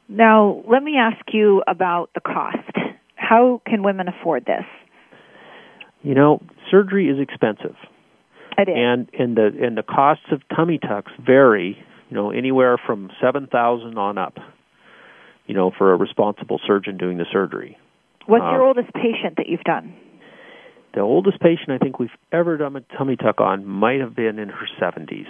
Now, 0.09 0.63
let 0.69 0.83
me 0.83 0.95
ask 0.97 1.17
you 1.33 1.63
about 1.67 2.09
the 2.13 2.21
cost. 2.21 2.57
How 3.15 3.61
can 3.65 3.83
women 3.83 4.07
afford 4.07 4.45
this? 4.45 4.63
You 6.01 6.15
know, 6.15 6.41
surgery 6.71 7.09
is 7.09 7.19
expensive. 7.19 7.75
It 8.57 8.69
is. 8.69 8.75
And 8.75 9.09
and 9.19 9.35
the 9.35 9.51
and 9.61 9.77
the 9.77 9.83
costs 9.83 10.25
of 10.31 10.41
tummy 10.55 10.79
tucks 10.79 11.11
vary, 11.23 11.77
you 12.09 12.15
know, 12.15 12.31
anywhere 12.31 12.77
from 12.85 13.09
7,000 13.21 13.97
on 13.97 14.17
up. 14.17 14.37
You 15.45 15.55
know, 15.55 15.71
for 15.77 15.93
a 15.93 15.95
responsible 15.95 16.59
surgeon 16.67 16.97
doing 16.97 17.17
the 17.17 17.25
surgery. 17.31 17.77
What's 18.25 18.43
your 18.43 18.63
um, 18.63 18.67
oldest 18.67 18.93
patient 18.93 19.37
that 19.37 19.47
you've 19.47 19.61
done? 19.61 19.95
The 20.93 20.99
oldest 20.99 21.39
patient 21.39 21.69
I 21.69 21.77
think 21.77 21.99
we've 21.99 22.09
ever 22.33 22.57
done 22.57 22.75
a 22.75 22.81
tummy 22.97 23.15
tuck 23.15 23.39
on 23.39 23.65
might 23.65 24.01
have 24.01 24.13
been 24.13 24.39
in 24.39 24.49
her 24.49 24.67
70s. 24.81 25.27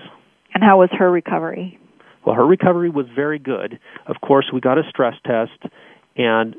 And 0.56 0.63
how 0.63 0.80
was 0.80 0.90
her 0.98 1.12
recovery? 1.12 1.80
Well, 2.26 2.36
her 2.36 2.46
recovery 2.46 2.90
was 2.90 3.06
very 3.16 3.38
good. 3.38 3.80
Of 4.08 4.16
course, 4.22 4.46
we 4.52 4.60
got 4.60 4.80
a 4.80 4.84
stress 4.90 5.13
test, 5.26 5.72
and 6.16 6.56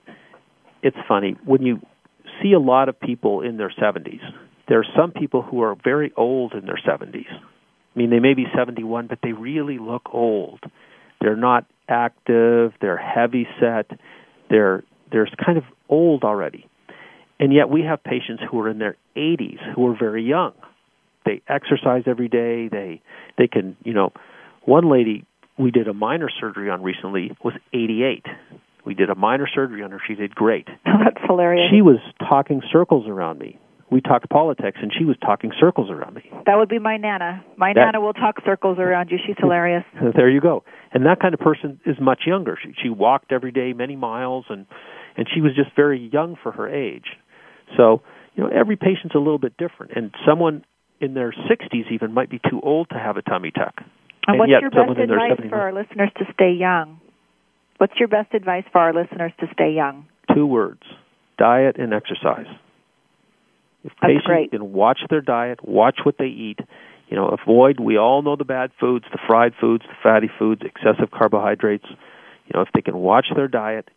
it's 0.82 0.96
funny 1.08 1.36
when 1.44 1.62
you 1.62 1.80
see 2.42 2.52
a 2.52 2.60
lot 2.60 2.88
of 2.88 3.00
people 3.00 3.40
in 3.40 3.56
their 3.56 3.70
70s. 3.70 4.20
There 4.68 4.78
are 4.78 4.86
some 4.96 5.10
people 5.10 5.42
who 5.42 5.62
are 5.62 5.74
very 5.82 6.12
old 6.16 6.52
in 6.52 6.66
their 6.66 6.78
70s. 6.86 7.26
I 7.98 8.00
mean, 8.00 8.10
they 8.10 8.20
may 8.20 8.34
be 8.34 8.44
71, 8.56 9.08
but 9.08 9.18
they 9.24 9.32
really 9.32 9.78
look 9.78 10.02
old. 10.12 10.60
They're 11.20 11.34
not 11.34 11.66
active. 11.88 12.72
They're 12.80 12.96
heavy 12.96 13.48
set. 13.58 13.90
They're 14.48 14.84
they're 15.10 15.26
kind 15.44 15.58
of 15.58 15.64
old 15.88 16.22
already. 16.22 16.68
And 17.40 17.52
yet 17.52 17.68
we 17.68 17.82
have 17.82 18.04
patients 18.04 18.40
who 18.48 18.60
are 18.60 18.68
in 18.68 18.78
their 18.78 18.96
80s 19.16 19.58
who 19.74 19.88
are 19.88 19.96
very 19.98 20.22
young. 20.22 20.52
They 21.26 21.42
exercise 21.48 22.04
every 22.06 22.28
day. 22.28 22.68
They 22.68 23.02
they 23.36 23.48
can, 23.48 23.76
you 23.82 23.94
know, 23.94 24.12
one 24.64 24.88
lady 24.88 25.24
we 25.58 25.72
did 25.72 25.88
a 25.88 25.94
minor 25.94 26.28
surgery 26.40 26.70
on 26.70 26.84
recently 26.84 27.36
was 27.42 27.54
88. 27.72 28.26
We 28.84 28.94
did 28.94 29.10
a 29.10 29.16
minor 29.16 29.48
surgery 29.52 29.82
on 29.82 29.90
her. 29.90 30.00
She 30.06 30.14
did 30.14 30.36
great. 30.36 30.68
That's 30.84 31.26
hilarious. 31.26 31.66
She 31.72 31.82
was 31.82 31.98
talking 32.20 32.62
circles 32.70 33.08
around 33.08 33.40
me. 33.40 33.58
We 33.90 34.02
talked 34.02 34.28
politics, 34.28 34.78
and 34.82 34.92
she 34.96 35.04
was 35.04 35.16
talking 35.24 35.50
circles 35.58 35.90
around 35.90 36.14
me. 36.14 36.30
that 36.44 36.56
would 36.56 36.68
be 36.68 36.78
my 36.78 36.98
nana. 36.98 37.42
My 37.56 37.72
That- 37.72 37.86
nana 37.86 38.00
will 38.00 38.12
talk 38.12 38.36
circles 38.44 38.78
around 38.78 39.10
you. 39.10 39.18
She's 39.26 39.36
hilarious. 39.38 39.84
there 40.14 40.28
you 40.28 40.40
go. 40.40 40.62
And 40.92 41.06
that 41.06 41.20
kind 41.20 41.32
of 41.32 41.40
person 41.40 41.80
is 41.86 41.96
much 42.00 42.20
younger. 42.26 42.58
She, 42.62 42.74
she 42.82 42.90
walked 42.90 43.32
every 43.32 43.50
day 43.52 43.72
many 43.72 43.96
miles, 43.96 44.44
and 44.48 44.66
and 45.16 45.26
she 45.34 45.40
was 45.40 45.54
just 45.56 45.74
very 45.74 46.08
young 46.12 46.36
for 46.42 46.52
her 46.52 46.68
age. 46.68 47.16
So 47.76 48.02
you 48.34 48.44
know, 48.44 48.50
every 48.50 48.76
patient's 48.76 49.14
a 49.14 49.18
little 49.18 49.38
bit 49.38 49.56
different, 49.56 49.92
and 49.96 50.14
someone 50.26 50.64
in 51.00 51.14
their 51.14 51.32
60s 51.32 51.90
even 51.90 52.12
might 52.12 52.30
be 52.30 52.40
too 52.50 52.60
old 52.62 52.88
to 52.90 52.98
have 52.98 53.16
a 53.16 53.22
tummy 53.22 53.50
tuck. 53.50 53.74
And, 53.78 53.88
And 54.28 54.38
what's 54.38 54.50
your 54.50 54.70
best 54.70 54.98
advice 54.98 55.48
for 55.48 55.58
our 55.58 55.72
listeners 55.72 56.10
to 56.18 56.24
stay 56.34 56.52
young? 56.52 57.00
What's 57.78 57.94
your 57.98 58.08
best 58.08 58.34
advice 58.34 58.64
for 58.70 58.80
our 58.80 58.92
listeners 58.92 59.32
to 59.40 59.46
stay 59.52 59.72
young? 59.72 60.06
Two 60.34 60.46
words: 60.46 60.82
diet 61.38 61.76
and 61.78 61.94
exercise. 61.94 62.46
If 63.88 63.92
That's 64.02 64.12
patients 64.12 64.26
great. 64.26 64.50
can 64.50 64.72
watch 64.72 65.00
their 65.08 65.22
diet, 65.22 65.60
watch 65.66 66.00
what 66.04 66.16
they 66.18 66.26
eat, 66.26 66.58
you 67.08 67.16
know, 67.16 67.28
avoid. 67.28 67.80
We 67.80 67.96
all 67.96 68.20
know 68.20 68.36
the 68.36 68.44
bad 68.44 68.70
foods, 68.78 69.06
the 69.10 69.18
fried 69.26 69.52
foods, 69.58 69.84
the 69.88 69.96
fatty 70.02 70.28
foods, 70.38 70.60
excessive 70.62 71.10
carbohydrates. 71.10 71.86
You 71.88 72.52
know, 72.54 72.60
if 72.60 72.68
they 72.74 72.82
can 72.82 72.96
watch 72.98 73.26
their 73.34 73.48
diet, 73.48 73.88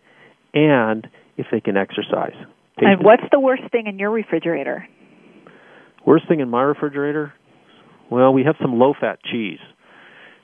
and 0.53 1.07
if 1.37 1.47
they 1.51 1.59
can 1.59 1.75
exercise. 1.77 2.35
And 2.77 3.03
what's 3.03 3.23
the 3.31 3.39
worst 3.39 3.63
thing 3.71 3.87
in 3.87 3.99
your 3.99 4.11
refrigerator? 4.11 4.87
Worst 6.05 6.27
thing 6.27 6.39
in 6.39 6.49
my 6.49 6.61
refrigerator? 6.63 7.33
Well, 8.09 8.33
we 8.33 8.43
have 8.43 8.55
some 8.61 8.79
low-fat 8.79 9.19
cheese, 9.23 9.59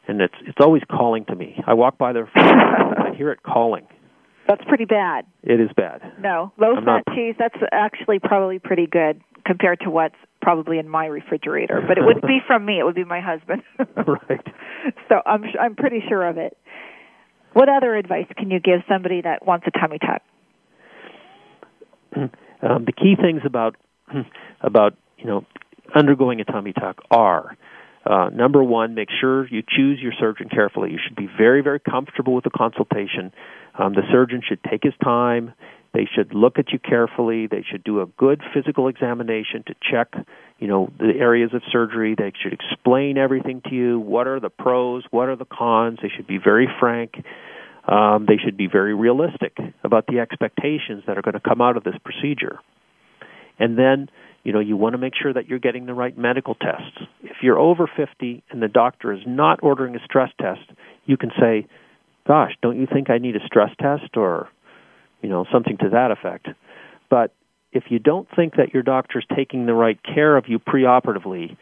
and 0.07 0.21
it's 0.21 0.33
it's 0.45 0.57
always 0.62 0.83
calling 0.89 1.25
to 1.25 1.36
me. 1.36 1.62
I 1.65 1.73
walk 1.73 1.97
by 1.97 2.13
the 2.13 2.23
refrigerator, 2.25 2.93
and 2.97 3.13
I 3.13 3.15
hear 3.15 3.31
it 3.31 3.43
calling. 3.43 3.88
That's 4.47 4.63
pretty 4.65 4.86
bad. 4.86 5.25
It 5.43 5.60
is 5.60 5.69
bad. 5.75 6.01
No, 6.21 6.53
low 6.57 6.75
I'm 6.75 6.86
fat 6.86 7.03
not- 7.07 7.15
cheese. 7.15 7.36
That's 7.38 7.57
actually 7.73 8.19
probably 8.19 8.60
pretty 8.60 8.88
good 8.88 9.21
compared 9.45 9.80
to 9.82 9.89
what's 9.89 10.15
probably 10.41 10.80
in 10.80 10.88
my 10.88 11.06
refrigerator. 11.06 11.84
But 11.88 11.97
it 11.97 12.02
wouldn't 12.06 12.26
be 12.26 12.39
from 12.45 12.65
me. 12.65 12.80
It 12.80 12.84
would 12.84 12.95
be 12.95 13.04
my 13.04 13.21
husband. 13.21 13.63
right. 13.80 14.45
So 15.10 15.21
I'm 15.26 15.43
I'm 15.60 15.76
pretty 15.76 16.02
sure 16.08 16.28
of 16.28 16.38
it. 16.38 16.58
What 17.54 17.69
other 17.69 17.95
advice 17.95 18.28
can 18.38 18.52
you 18.52 18.60
give 18.60 18.82
somebody 18.88 19.21
that 19.21 19.45
wants 19.45 19.65
a 19.67 19.71
tummy 19.71 20.00
tuck? 20.00 20.21
Um, 22.62 22.86
the 22.86 22.91
key 22.91 23.15
things 23.19 23.41
about 23.45 23.76
about 24.62 24.95
you 25.17 25.26
know 25.26 25.45
undergoing 25.95 26.39
a 26.41 26.45
tummy 26.45 26.73
tuck 26.73 27.02
are 27.12 27.58
uh, 28.06 28.30
number 28.30 28.63
one, 28.63 28.95
make 28.95 29.10
sure 29.19 29.47
you 29.47 29.62
choose 29.62 30.00
your 30.02 30.13
surgeon 30.19 30.47
carefully. 30.50 30.91
You 30.91 31.00
should 31.06 31.15
be 31.15 31.28
very 31.38 31.62
very 31.62 31.80
comfortable 31.80 32.34
with 32.34 32.43
the 32.43 32.52
consultation. 32.52 33.34
Um, 33.78 33.93
the 33.93 34.04
surgeon 34.12 34.41
should 34.47 34.63
take 34.63 34.84
his 34.84 34.93
time. 35.04 35.54
They 35.93 36.08
should 36.13 36.34
look 36.34 36.60
at 36.60 36.71
you 36.71 36.80
carefully. 36.80 37.47
They 37.47 37.63
should 37.69 37.84
do 37.84 38.02
a 38.02 38.06
good 38.06 38.41
physical 38.54 38.88
examination 38.88 39.63
to 39.67 39.76
check, 39.82 40.13
you 40.60 40.67
know, 40.67 40.91
the 41.00 41.13
areas 41.17 41.52
of 41.54 41.62
surgery. 41.71 42.15
They 42.17 42.32
should 42.41 42.54
explain 42.54 43.17
everything 43.17 43.62
to 43.69 43.76
you. 43.76 44.00
What 44.00 44.28
are 44.28 44.39
the 44.39 44.50
pros? 44.50 45.04
What 45.12 45.30
are 45.30 45.36
the 45.36 45.45
cons? 45.45 46.00
They 46.02 46.10
should 46.15 46.28
be 46.28 46.38
very 46.38 46.67
frank. 46.80 47.15
Um, 47.88 48.26
they 48.28 48.38
should 48.38 48.58
be 48.58 48.67
very 48.67 48.93
realistic 48.93 49.58
about 49.84 50.08
the 50.08 50.19
expectations 50.19 51.04
that 51.08 51.17
are 51.17 51.21
going 51.21 51.36
to 51.36 51.39
come 51.39 51.62
out 51.62 51.78
of 51.78 51.84
this 51.84 51.95
procedure. 52.04 52.60
And 53.60 53.78
then, 53.78 54.10
you 54.43 54.52
know, 54.52 54.60
you 54.60 54.76
want 54.76 54.93
to 54.93 54.97
make 54.97 55.13
sure 55.19 55.34
that 55.34 55.47
you're 55.47 55.60
getting 55.60 55.86
the 55.86 55.93
right 55.93 56.17
medical 56.17 56.54
tests. 56.54 57.00
If 57.23 57.38
you're 57.41 57.58
over 57.58 57.88
50 57.88 58.43
and 58.52 58.62
the 58.62 58.67
doctor 58.67 59.13
is 59.13 59.21
not 59.26 59.60
ordering 59.63 59.95
a 59.95 60.00
stress 60.04 60.32
test, 60.39 60.69
you 61.06 61.17
can 61.17 61.32
say, 61.39 61.65
"Gosh, 62.28 62.54
don't 62.62 62.78
you 62.78 62.88
think 62.88 63.10
I 63.10 63.19
need 63.19 63.36
a 63.38 63.45
stress 63.45 63.71
test?" 63.80 64.17
or, 64.17 64.50
you 65.28 65.34
know, 65.34 65.46
something 65.52 65.76
to 65.80 65.90
that 65.90 66.10
effect. 66.10 66.48
But 67.10 67.34
if 67.74 67.84
you 67.90 68.00
don't 68.00 68.30
think 68.34 68.56
that 68.56 68.74
your 68.74 68.82
doctor's 68.82 69.26
taking 69.36 69.66
the 69.66 69.74
right 69.74 70.00
care 70.02 70.38
of 70.38 70.46
you 70.48 70.58
preoperatively, 70.58 71.58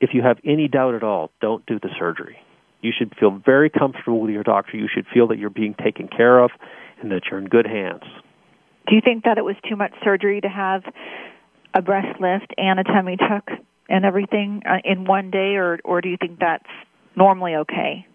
if 0.00 0.10
you 0.12 0.22
have 0.22 0.38
any 0.44 0.66
doubt 0.66 0.96
at 0.96 1.04
all, 1.04 1.30
don't 1.40 1.64
do 1.66 1.78
the 1.78 1.90
surgery. 1.96 2.38
You 2.82 2.90
should 2.96 3.14
feel 3.20 3.30
very 3.30 3.70
comfortable 3.70 4.20
with 4.20 4.32
your 4.32 4.42
doctor. 4.42 4.76
You 4.76 4.88
should 4.92 5.06
feel 5.14 5.28
that 5.28 5.38
you're 5.38 5.48
being 5.48 5.76
taken 5.80 6.08
care 6.08 6.40
of 6.40 6.50
and 7.00 7.12
that 7.12 7.22
you're 7.30 7.38
in 7.38 7.46
good 7.46 7.66
hands. 7.66 8.02
Do 8.88 8.96
you 8.96 9.00
think 9.00 9.22
that 9.26 9.38
it 9.38 9.44
was 9.44 9.54
too 9.68 9.76
much 9.76 9.92
surgery 10.02 10.40
to 10.40 10.48
have 10.48 10.82
a 11.72 11.82
breast 11.82 12.20
lift 12.20 12.52
and 12.58 12.80
a 12.80 12.84
tummy 12.84 13.16
tuck 13.16 13.48
and 13.88 14.04
everything 14.04 14.62
uh, 14.68 14.78
in 14.84 15.04
one 15.04 15.30
day, 15.30 15.54
or 15.54 15.78
or 15.84 16.00
do 16.00 16.08
you 16.08 16.16
think 16.20 16.40
that's 16.40 16.66
normally 17.14 17.54
okay? 17.54 18.08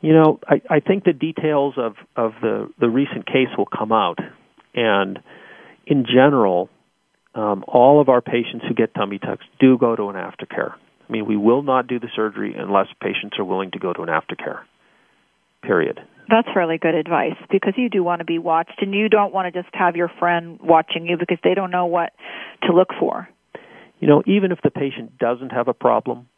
You 0.00 0.12
know, 0.12 0.40
I, 0.46 0.60
I 0.68 0.80
think 0.80 1.04
the 1.04 1.12
details 1.12 1.74
of, 1.76 1.94
of 2.16 2.32
the, 2.40 2.68
the 2.78 2.88
recent 2.88 3.26
case 3.26 3.48
will 3.56 3.66
come 3.66 3.92
out. 3.92 4.18
And 4.74 5.18
in 5.86 6.04
general, 6.04 6.68
um, 7.34 7.64
all 7.66 8.00
of 8.00 8.08
our 8.08 8.20
patients 8.20 8.64
who 8.68 8.74
get 8.74 8.94
tummy 8.94 9.18
tucks 9.18 9.44
do 9.58 9.78
go 9.78 9.96
to 9.96 10.08
an 10.08 10.16
aftercare. 10.16 10.72
I 11.08 11.12
mean, 11.12 11.26
we 11.26 11.36
will 11.36 11.62
not 11.62 11.86
do 11.86 12.00
the 12.00 12.08
surgery 12.14 12.54
unless 12.56 12.86
patients 13.00 13.38
are 13.38 13.44
willing 13.44 13.70
to 13.72 13.78
go 13.78 13.92
to 13.92 14.02
an 14.02 14.08
aftercare. 14.08 14.60
Period. 15.62 16.00
That's 16.28 16.48
really 16.56 16.78
good 16.78 16.94
advice 16.94 17.36
because 17.50 17.74
you 17.76 17.88
do 17.88 18.02
want 18.02 18.18
to 18.18 18.24
be 18.24 18.38
watched 18.38 18.82
and 18.82 18.92
you 18.92 19.08
don't 19.08 19.32
want 19.32 19.52
to 19.52 19.62
just 19.62 19.72
have 19.74 19.94
your 19.94 20.10
friend 20.18 20.58
watching 20.60 21.06
you 21.06 21.16
because 21.16 21.38
they 21.44 21.54
don't 21.54 21.70
know 21.70 21.86
what 21.86 22.12
to 22.64 22.72
look 22.72 22.88
for. 22.98 23.28
You 24.00 24.08
know, 24.08 24.22
even 24.26 24.52
if 24.52 24.58
the 24.62 24.70
patient 24.70 25.18
doesn't 25.18 25.50
have 25.50 25.68
a 25.68 25.74
problem, 25.74 26.28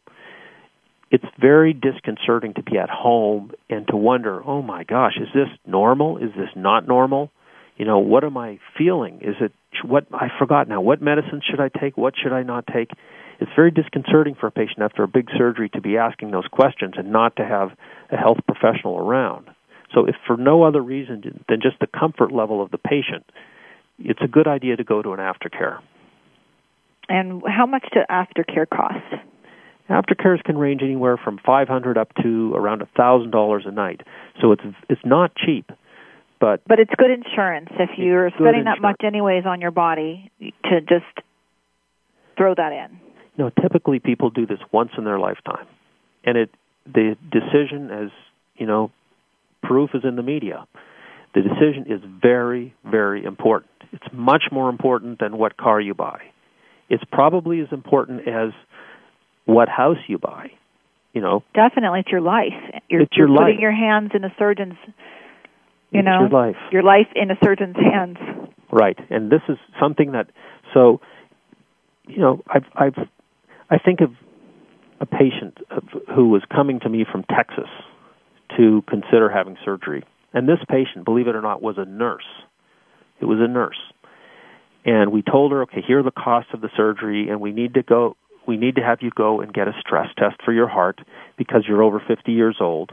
it's 1.11 1.25
very 1.39 1.73
disconcerting 1.73 2.53
to 2.55 2.63
be 2.63 2.77
at 2.77 2.89
home 2.89 3.51
and 3.69 3.87
to 3.87 3.95
wonder, 3.95 4.41
oh 4.45 4.61
my 4.61 4.83
gosh, 4.83 5.17
is 5.19 5.27
this 5.33 5.47
normal? 5.65 6.17
Is 6.17 6.31
this 6.35 6.49
not 6.55 6.87
normal? 6.87 7.31
You 7.77 7.85
know, 7.85 7.99
what 7.99 8.23
am 8.23 8.37
I 8.37 8.59
feeling? 8.77 9.19
Is 9.21 9.35
it 9.39 9.53
what 9.83 10.05
I 10.13 10.27
forgot 10.37 10.67
now? 10.67 10.81
What 10.81 11.01
medicine 11.01 11.41
should 11.49 11.59
I 11.59 11.69
take? 11.69 11.97
What 11.97 12.13
should 12.21 12.33
I 12.33 12.43
not 12.43 12.65
take? 12.67 12.91
It's 13.39 13.51
very 13.55 13.71
disconcerting 13.71 14.35
for 14.35 14.47
a 14.47 14.51
patient 14.51 14.81
after 14.81 15.03
a 15.03 15.07
big 15.07 15.29
surgery 15.37 15.69
to 15.69 15.81
be 15.81 15.97
asking 15.97 16.31
those 16.31 16.47
questions 16.51 16.95
and 16.97 17.11
not 17.11 17.37
to 17.37 17.45
have 17.45 17.69
a 18.11 18.17
health 18.17 18.39
professional 18.45 18.97
around. 18.97 19.49
So, 19.93 20.05
if 20.05 20.15
for 20.27 20.37
no 20.37 20.63
other 20.63 20.81
reason 20.81 21.43
than 21.47 21.61
just 21.61 21.79
the 21.79 21.87
comfort 21.87 22.31
level 22.31 22.61
of 22.61 22.69
the 22.69 22.77
patient, 22.77 23.25
it's 23.97 24.21
a 24.21 24.27
good 24.27 24.47
idea 24.47 24.75
to 24.75 24.83
go 24.83 25.01
to 25.01 25.13
an 25.13 25.19
aftercare. 25.19 25.79
And 27.07 27.41
how 27.47 27.65
much 27.65 27.87
do 27.91 28.01
aftercare 28.09 28.69
cost? 28.69 29.23
Aftercares 29.89 30.43
can 30.43 30.57
range 30.57 30.81
anywhere 30.83 31.17
from 31.17 31.39
500 31.43 31.97
up 31.97 32.13
to 32.21 32.53
around 32.55 32.83
$1,000 32.97 33.67
a 33.67 33.71
night. 33.71 34.01
So 34.41 34.51
it's 34.51 34.61
it's 34.87 35.01
not 35.03 35.35
cheap. 35.35 35.71
But 36.39 36.61
But 36.67 36.79
it's 36.79 36.91
good 36.97 37.11
insurance 37.11 37.69
if 37.79 37.89
you're 37.97 38.29
spending 38.39 38.65
that 38.65 38.81
much 38.81 39.01
anyways 39.03 39.45
on 39.45 39.61
your 39.61 39.71
body 39.71 40.31
to 40.39 40.81
just 40.81 41.05
throw 42.37 42.55
that 42.55 42.71
in. 42.71 42.99
You 43.35 43.45
know, 43.45 43.51
typically 43.61 43.99
people 43.99 44.29
do 44.29 44.45
this 44.45 44.59
once 44.71 44.91
in 44.97 45.03
their 45.03 45.19
lifetime. 45.19 45.65
And 46.23 46.37
it 46.37 46.49
the 46.85 47.17
decision 47.31 47.89
as, 47.91 48.09
you 48.55 48.65
know, 48.65 48.91
proof 49.63 49.91
is 49.93 50.03
in 50.03 50.15
the 50.15 50.23
media. 50.23 50.65
The 51.35 51.41
decision 51.41 51.85
is 51.87 52.01
very, 52.21 52.73
very 52.83 53.23
important. 53.23 53.71
It's 53.91 54.07
much 54.11 54.43
more 54.51 54.69
important 54.69 55.19
than 55.19 55.37
what 55.37 55.57
car 55.57 55.79
you 55.79 55.93
buy. 55.93 56.21
It's 56.89 57.03
probably 57.11 57.59
as 57.59 57.67
important 57.71 58.27
as 58.27 58.51
what 59.49 59.67
house 59.67 59.97
you 60.07 60.17
buy. 60.17 60.51
You 61.13 61.21
know, 61.21 61.43
definitely, 61.55 62.01
it's 62.01 62.11
your 62.11 62.21
life. 62.21 62.53
You're, 62.87 63.01
it's 63.01 63.17
your 63.17 63.27
you're 63.27 63.35
life. 63.35 63.45
putting 63.47 63.59
your 63.59 63.71
hands 63.71 64.11
in 64.13 64.23
a 64.23 64.33
surgeon's. 64.37 64.75
You 65.91 66.01
it's 66.01 66.05
know, 66.05 66.19
your 66.21 66.29
life. 66.29 66.55
Your 66.71 66.83
life 66.83 67.07
in 67.15 67.31
a 67.31 67.35
surgeon's 67.43 67.75
hands. 67.75 68.17
Right, 68.71 68.97
and 69.09 69.31
this 69.31 69.41
is 69.49 69.57
something 69.81 70.11
that. 70.11 70.27
So, 70.73 71.01
you 72.07 72.19
know, 72.19 72.43
I've 72.47 72.65
I've 72.75 73.07
I 73.71 73.79
think 73.79 74.01
of 74.01 74.11
a 75.01 75.07
patient 75.07 75.57
who 76.15 76.29
was 76.29 76.43
coming 76.53 76.79
to 76.81 76.89
me 76.89 77.05
from 77.11 77.23
Texas 77.23 77.69
to 78.57 78.83
consider 78.87 79.29
having 79.29 79.57
surgery, 79.65 80.03
and 80.31 80.47
this 80.47 80.59
patient, 80.69 81.05
believe 81.05 81.27
it 81.27 81.35
or 81.35 81.41
not, 81.41 81.61
was 81.61 81.75
a 81.79 81.85
nurse. 81.85 82.27
It 83.19 83.25
was 83.25 83.39
a 83.41 83.47
nurse, 83.47 83.79
and 84.85 85.11
we 85.11 85.23
told 85.23 85.51
her, 85.53 85.63
okay, 85.63 85.81
here 85.85 85.99
are 85.99 86.03
the 86.03 86.11
costs 86.11 86.51
of 86.53 86.61
the 86.61 86.69
surgery, 86.77 87.29
and 87.29 87.41
we 87.41 87.51
need 87.51 87.73
to 87.73 87.83
go 87.83 88.15
we 88.47 88.57
need 88.57 88.75
to 88.75 88.81
have 88.81 88.99
you 89.01 89.11
go 89.15 89.41
and 89.41 89.53
get 89.53 89.67
a 89.67 89.73
stress 89.79 90.07
test 90.17 90.37
for 90.43 90.51
your 90.53 90.67
heart 90.67 90.99
because 91.37 91.65
you're 91.67 91.83
over 91.83 92.01
50 92.05 92.31
years 92.31 92.57
old. 92.59 92.91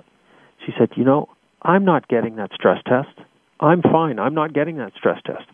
She 0.65 0.73
said, 0.79 0.91
You 0.97 1.05
know, 1.05 1.29
I'm 1.63 1.85
not 1.85 2.09
getting 2.09 2.37
that 2.37 2.51
stress 2.55 2.83
test. 2.87 3.19
I'm 3.61 3.83
fine. 3.83 4.19
I'm 4.19 4.35
not 4.35 4.53
getting 4.53 4.77
that 4.77 4.93
stress 4.97 5.21
test. 5.25 5.49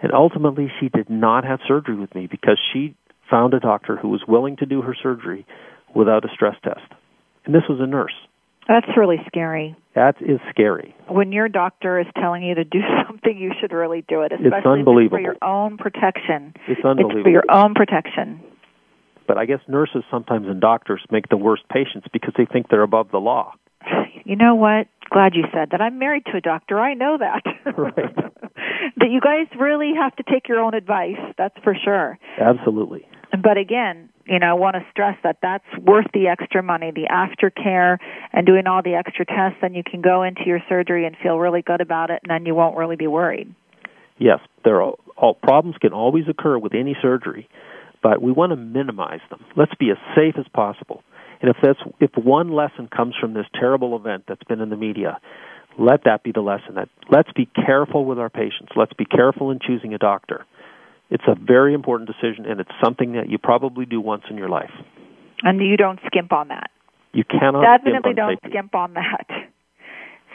And 0.00 0.12
ultimately, 0.12 0.70
she 0.78 0.88
did 0.88 1.10
not 1.10 1.44
have 1.44 1.60
surgery 1.66 1.96
with 1.96 2.14
me 2.14 2.26
because 2.26 2.58
she 2.72 2.94
found 3.30 3.54
a 3.54 3.60
doctor 3.60 3.96
who 3.96 4.08
was 4.08 4.22
willing 4.28 4.56
to 4.58 4.66
do 4.66 4.82
her 4.82 4.94
surgery 4.94 5.46
without 5.94 6.24
a 6.24 6.28
stress 6.32 6.56
test. 6.62 6.86
And 7.44 7.54
this 7.54 7.62
was 7.68 7.80
a 7.80 7.86
nurse. 7.86 8.14
That's 8.68 8.86
really 8.96 9.18
scary. 9.26 9.76
That 9.94 10.16
is 10.20 10.40
scary. 10.50 10.94
When 11.08 11.30
your 11.32 11.48
doctor 11.48 12.00
is 12.00 12.06
telling 12.20 12.42
you 12.42 12.54
to 12.56 12.64
do 12.64 12.80
something, 13.06 13.38
you 13.38 13.52
should 13.60 13.72
really 13.72 14.04
do 14.08 14.22
it, 14.22 14.32
especially 14.32 14.58
it's 14.58 14.66
unbelievable. 14.66 15.18
for 15.18 15.20
your 15.20 15.36
own 15.42 15.78
protection. 15.78 16.54
It's 16.68 16.84
unbelievable. 16.84 17.18
It's 17.18 17.24
for 17.24 17.30
your 17.30 17.44
own 17.50 17.74
protection. 17.74 18.40
But 19.26 19.38
I 19.38 19.46
guess 19.46 19.60
nurses 19.68 20.04
sometimes 20.10 20.46
and 20.48 20.60
doctors 20.60 21.02
make 21.10 21.28
the 21.28 21.36
worst 21.36 21.62
patients 21.68 22.06
because 22.12 22.34
they 22.36 22.46
think 22.46 22.68
they're 22.68 22.82
above 22.82 23.10
the 23.10 23.18
law. 23.18 23.54
You 24.24 24.36
know 24.36 24.54
what? 24.56 24.88
Glad 25.10 25.34
you 25.34 25.44
said 25.52 25.70
that. 25.70 25.80
I'm 25.80 25.98
married 25.98 26.24
to 26.26 26.36
a 26.36 26.40
doctor. 26.40 26.80
I 26.80 26.94
know 26.94 27.18
that. 27.18 27.42
Right. 27.76 27.94
that 28.96 29.10
you 29.10 29.20
guys 29.20 29.46
really 29.58 29.92
have 30.00 30.14
to 30.16 30.22
take 30.22 30.48
your 30.48 30.60
own 30.60 30.72
advice. 30.74 31.18
That's 31.36 31.54
for 31.62 31.74
sure. 31.74 32.18
Absolutely. 32.40 33.06
But 33.32 33.58
again, 33.58 34.08
you 34.24 34.38
know, 34.38 34.46
I 34.46 34.52
want 34.54 34.76
to 34.76 34.86
stress 34.90 35.16
that 35.22 35.38
that's 35.42 35.64
worth 35.82 36.06
the 36.14 36.28
extra 36.28 36.62
money, 36.62 36.90
the 36.90 37.08
aftercare 37.10 37.98
and 38.32 38.46
doing 38.46 38.66
all 38.66 38.82
the 38.82 38.94
extra 38.94 39.26
tests. 39.26 39.58
Then 39.60 39.74
you 39.74 39.82
can 39.84 40.00
go 40.00 40.22
into 40.22 40.42
your 40.46 40.60
surgery 40.68 41.06
and 41.06 41.16
feel 41.22 41.38
really 41.38 41.62
good 41.62 41.80
about 41.80 42.10
it, 42.10 42.20
and 42.22 42.30
then 42.30 42.46
you 42.46 42.54
won't 42.54 42.76
really 42.76 42.96
be 42.96 43.06
worried. 43.06 43.54
Yes, 44.18 44.40
there 44.64 44.80
are 44.82 44.94
all 45.16 45.34
problems 45.34 45.76
can 45.78 45.92
always 45.92 46.24
occur 46.28 46.58
with 46.58 46.74
any 46.74 46.96
surgery, 47.02 47.48
but 48.06 48.22
we 48.22 48.30
want 48.30 48.50
to 48.50 48.56
minimize 48.56 49.18
them. 49.30 49.44
Let's 49.56 49.74
be 49.74 49.90
as 49.90 49.96
safe 50.14 50.36
as 50.38 50.46
possible. 50.54 51.02
And 51.42 51.50
if 51.50 51.56
that's 51.60 51.80
if 51.98 52.10
one 52.14 52.52
lesson 52.52 52.86
comes 52.86 53.16
from 53.20 53.34
this 53.34 53.46
terrible 53.52 53.96
event 53.96 54.26
that's 54.28 54.44
been 54.44 54.60
in 54.60 54.70
the 54.70 54.76
media, 54.76 55.18
let 55.76 56.04
that 56.04 56.22
be 56.22 56.30
the 56.30 56.40
lesson 56.40 56.76
that 56.76 56.88
let's 57.10 57.32
be 57.34 57.46
careful 57.66 58.04
with 58.04 58.20
our 58.20 58.30
patients. 58.30 58.70
Let's 58.76 58.92
be 58.92 59.06
careful 59.06 59.50
in 59.50 59.58
choosing 59.58 59.92
a 59.92 59.98
doctor. 59.98 60.46
It's 61.10 61.24
a 61.26 61.34
very 61.34 61.74
important 61.74 62.08
decision 62.08 62.46
and 62.46 62.60
it's 62.60 62.70
something 62.82 63.14
that 63.14 63.28
you 63.28 63.38
probably 63.38 63.86
do 63.86 64.00
once 64.00 64.22
in 64.30 64.38
your 64.38 64.48
life. 64.48 64.70
And 65.42 65.60
you 65.60 65.76
don't 65.76 65.98
skimp 66.06 66.32
on 66.32 66.46
that. 66.48 66.70
You 67.12 67.24
cannot 67.24 67.62
definitely 67.62 67.90
skimp 67.90 68.06
on 68.06 68.14
don't 68.14 68.36
safety. 68.36 68.48
skimp 68.50 68.74
on 68.76 68.94
that. 68.94 69.26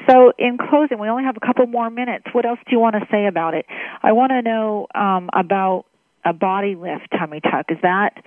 So, 0.09 0.33
in 0.37 0.57
closing, 0.57 0.97
we 0.99 1.07
only 1.07 1.23
have 1.23 1.37
a 1.37 1.45
couple 1.45 1.67
more 1.67 1.89
minutes. 1.89 2.25
What 2.33 2.45
else 2.45 2.59
do 2.65 2.71
you 2.71 2.79
want 2.79 2.95
to 2.95 3.05
say 3.11 3.27
about 3.27 3.53
it? 3.53 3.65
I 4.01 4.13
want 4.13 4.31
to 4.31 4.41
know 4.41 4.87
um, 4.95 5.29
about 5.31 5.85
a 6.25 6.33
body 6.33 6.75
lift 6.75 7.07
tummy 7.17 7.39
tuck. 7.39 7.65
Is 7.69 7.77
that 7.81 8.23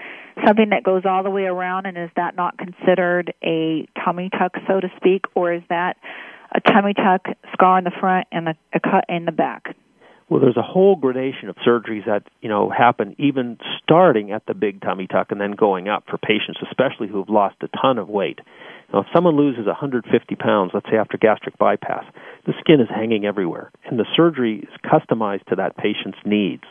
something 0.47 0.71
that 0.71 0.83
goes 0.83 1.03
all 1.05 1.23
the 1.23 1.31
way 1.31 1.45
around, 1.45 1.87
and 1.87 1.97
is 1.97 2.11
that 2.17 2.37
not 2.37 2.59
considered 2.59 3.35
a 3.43 3.87
tummy 4.05 4.31
tuck, 4.31 4.53
so 4.67 4.81
to 4.81 4.89
speak, 4.97 5.25
or 5.35 5.53
is 5.53 5.63
that 5.69 5.97
a 6.55 6.61
tummy 6.61 6.95
tuck, 6.95 7.27
scar 7.53 7.79
in 7.79 7.85
the 7.85 7.93
front, 7.99 8.27
and 8.33 8.49
a, 8.49 8.55
a 8.73 8.81
cut 8.81 9.05
in 9.09 9.25
the 9.25 9.33
back? 9.33 9.77
Well, 10.29 10.41
there's 10.41 10.57
a 10.57 10.63
whole 10.63 10.97
gradation 10.97 11.49
of 11.51 11.57
surgeries 11.57 12.07
that 12.07 12.23
you 12.41 12.49
know 12.49 12.71
happen 12.71 13.15
even 13.19 13.59
starting 13.83 14.33
at 14.33 14.47
the 14.47 14.55
big 14.55 14.81
tummy 14.81 15.07
tuck 15.07 15.31
and 15.31 15.41
then 15.41 15.53
going 15.53 15.89
up 15.89 16.05
for 16.09 16.17
patients, 16.19 16.61
especially 16.63 17.09
who 17.09 17.19
have 17.19 17.29
lost 17.29 17.57
a 17.63 17.69
ton 17.81 17.99
of 17.99 18.09
weight. 18.09 18.39
Now, 18.93 19.01
if 19.01 19.07
someone 19.15 19.37
loses 19.37 19.67
150 19.67 20.35
pounds, 20.37 20.71
let's 20.73 20.87
say 20.91 20.97
after 20.97 21.19
gastric 21.19 21.59
bypass, 21.59 22.05
the 22.47 22.53
skin 22.61 22.81
is 22.81 22.89
hanging 22.89 23.25
everywhere, 23.25 23.71
and 23.85 23.99
the 23.99 24.07
surgery 24.17 24.61
is 24.61 24.91
customized 24.91 25.45
to 25.47 25.57
that 25.57 25.77
patient's 25.77 26.19
needs. 26.25 26.65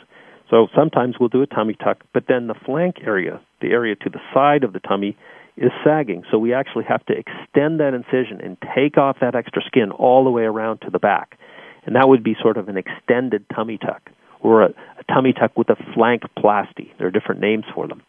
So 0.54 0.68
sometimes 0.76 1.16
we'll 1.20 1.30
do 1.30 1.42
a 1.42 1.48
tummy 1.48 1.74
tuck, 1.84 2.04
but 2.13 2.26
then 2.28 2.46
the 2.46 2.54
flank 2.54 2.98
area, 3.04 3.42
the 3.60 3.70
area 3.70 3.96
to 3.96 4.10
the 4.10 4.20
side 4.36 4.63
of 4.63 4.72
the 4.72 4.80
tummy, 4.80 5.18
is 5.58 5.72
sagging. 5.84 6.22
So 6.30 6.38
we 6.38 6.54
actually 6.54 6.84
have 6.84 7.04
to 7.08 7.13
extend 7.13 7.80
that 7.80 7.96
incision 7.96 8.39
and 8.39 8.56
take 8.76 9.00
off 9.00 9.18
that 9.20 9.34
extra 9.34 9.63
skin 9.66 9.89
all 9.89 10.24
the 10.24 10.30
way 10.30 10.44
around 10.44 10.82
to 10.82 10.92
the 10.92 11.00
back. 11.00 11.39
And 11.88 11.96
that 11.96 12.08
would 12.08 12.24
be 12.24 12.36
sort 12.39 12.58
of 12.58 12.70
an 12.70 12.78
extended 12.78 13.46
tummy 13.50 13.80
tuck 13.80 14.12
or 14.42 14.62
a, 14.62 14.68
a 14.68 15.04
tummy 15.12 15.34
tuck 15.34 15.58
with 15.58 15.70
a 15.70 15.76
flank 15.96 16.22
plasty. 16.38 16.92
There 17.00 17.08
are 17.08 17.12
different 17.12 17.42
names 17.42 17.66
for 17.74 17.88
them. 17.88 18.04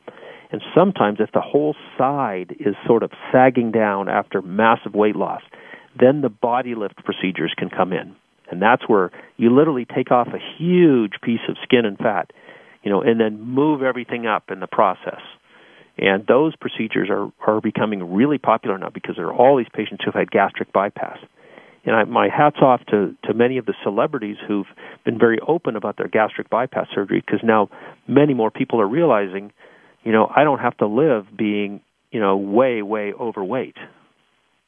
And 0.53 0.61
sometimes 0.77 1.21
if 1.21 1.33
the 1.33 1.41
whole 1.41 1.75
side 1.97 2.57
is 2.61 2.75
sort 2.87 3.03
of 3.03 3.11
sagging 3.33 3.71
down 3.71 4.11
after 4.11 4.43
massive 4.43 4.93
weight 4.93 5.17
loss, 5.17 5.41
then 5.99 6.21
the 6.21 6.29
body 6.29 6.75
lift 6.75 7.03
procedures 7.05 7.55
can 7.57 7.71
come 7.71 7.95
in. 7.95 8.15
And 8.51 8.61
that's 8.61 8.83
where 8.89 9.11
you 9.37 9.55
literally 9.55 9.87
take 9.87 10.11
off 10.11 10.29
a 10.29 10.39
huge 10.59 11.13
piece 11.23 11.41
of 11.49 11.57
skin 11.63 11.85
and 11.85 11.97
fat, 11.99 12.33
you 12.83 12.91
know, 12.91 13.03
and 13.03 13.19
then 13.21 13.41
move 13.41 13.83
everything 13.83 14.27
up 14.27 14.51
in 14.51 14.61
the 14.61 14.67
process. 14.67 15.21
And 15.97 16.27
those 16.27 16.57
procedures 16.57 17.09
are, 17.09 17.31
are 17.47 17.61
becoming 17.61 18.15
really 18.15 18.39
popular 18.39 18.77
now 18.77 18.91
because 18.91 19.17
there 19.17 19.27
are 19.27 19.35
all 19.35 19.57
these 19.57 19.69
patients 19.73 20.03
who've 20.05 20.15
had 20.15 20.31
gastric 20.31 20.73
bypass. 20.73 21.19
And 21.85 21.95
I, 21.95 22.05
my 22.05 22.29
hats 22.29 22.57
off 22.61 22.81
to, 22.91 23.15
to 23.25 23.35
many 23.35 23.59
of 23.59 23.67
the 23.67 23.75
celebrities 23.83 24.37
who've 24.47 24.67
been 25.05 25.19
very 25.19 25.39
open 25.47 25.77
about 25.77 25.97
their 25.97 26.09
gastric 26.09 26.51
bypass 26.51 26.89
surgery 26.95 27.23
because 27.25 27.41
now 27.45 27.69
many 28.09 28.35
more 28.35 28.51
people 28.51 28.81
are 28.81 28.89
realizing, 28.89 29.53
you 30.03 30.13
know, 30.13 30.31
I 30.35 30.45
don't 30.45 30.61
have 30.61 30.77
to 30.79 30.87
live 30.87 31.27
being, 31.37 31.81
you 32.11 32.21
know, 32.21 32.37
way, 32.37 32.83
way 32.83 33.13
overweight. 33.13 33.77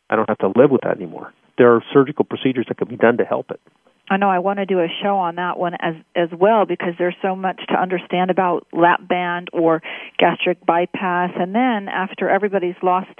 I 0.09 0.17
don't 0.17 0.29
have 0.29 0.39
to 0.39 0.53
live 0.55 0.71
with 0.71 0.83
that 0.83 0.97
anymore. 0.97 1.33
There 1.59 1.75
are 1.75 1.83
surgical 1.93 2.25
procedures 2.25 2.67
that 2.69 2.77
can 2.79 2.89
be 2.89 2.97
done 2.97 3.17
to 3.19 3.25
help 3.25 3.51
it. 3.51 3.61
I 4.09 4.19
know 4.19 4.29
I 4.29 4.39
want 4.39 4.59
to 4.61 4.67
do 4.67 4.79
a 4.79 4.87
show 5.03 5.17
on 5.17 5.35
that 5.37 5.59
one 5.59 5.75
as 5.81 5.95
as 6.15 6.29
well 6.33 6.65
because 6.65 6.95
there's 6.99 7.17
so 7.23 7.35
much 7.35 7.61
to 7.69 7.75
understand 7.75 8.31
about 8.31 8.67
lap 8.73 9.07
band 9.07 9.49
or 9.53 9.83
gastric 10.19 10.65
bypass 10.65 11.31
and 11.35 11.55
then 11.55 11.89
after 11.89 12.29
everybody's 12.29 12.77
lost 12.83 13.19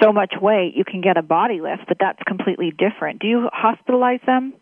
so 0.00 0.12
much 0.12 0.34
weight 0.40 0.74
you 0.76 0.84
can 0.84 1.00
get 1.00 1.16
a 1.16 1.22
body 1.22 1.60
lift 1.60 1.82
but 1.88 1.96
that's 1.98 2.20
completely 2.26 2.70
different. 2.70 3.20
Do 3.20 3.26
you 3.26 3.48
hospitalize 3.52 4.24
them? 4.24 4.54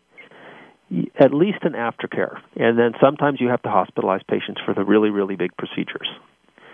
At 1.19 1.35
least 1.35 1.59
an 1.61 1.73
aftercare. 1.73 2.39
And 2.55 2.79
then 2.79 2.93
sometimes 2.99 3.39
you 3.39 3.49
have 3.49 3.61
to 3.61 3.69
hospitalize 3.69 4.25
patients 4.27 4.61
for 4.65 4.73
the 4.73 4.83
really 4.83 5.11
really 5.11 5.35
big 5.35 5.55
procedures. 5.55 6.09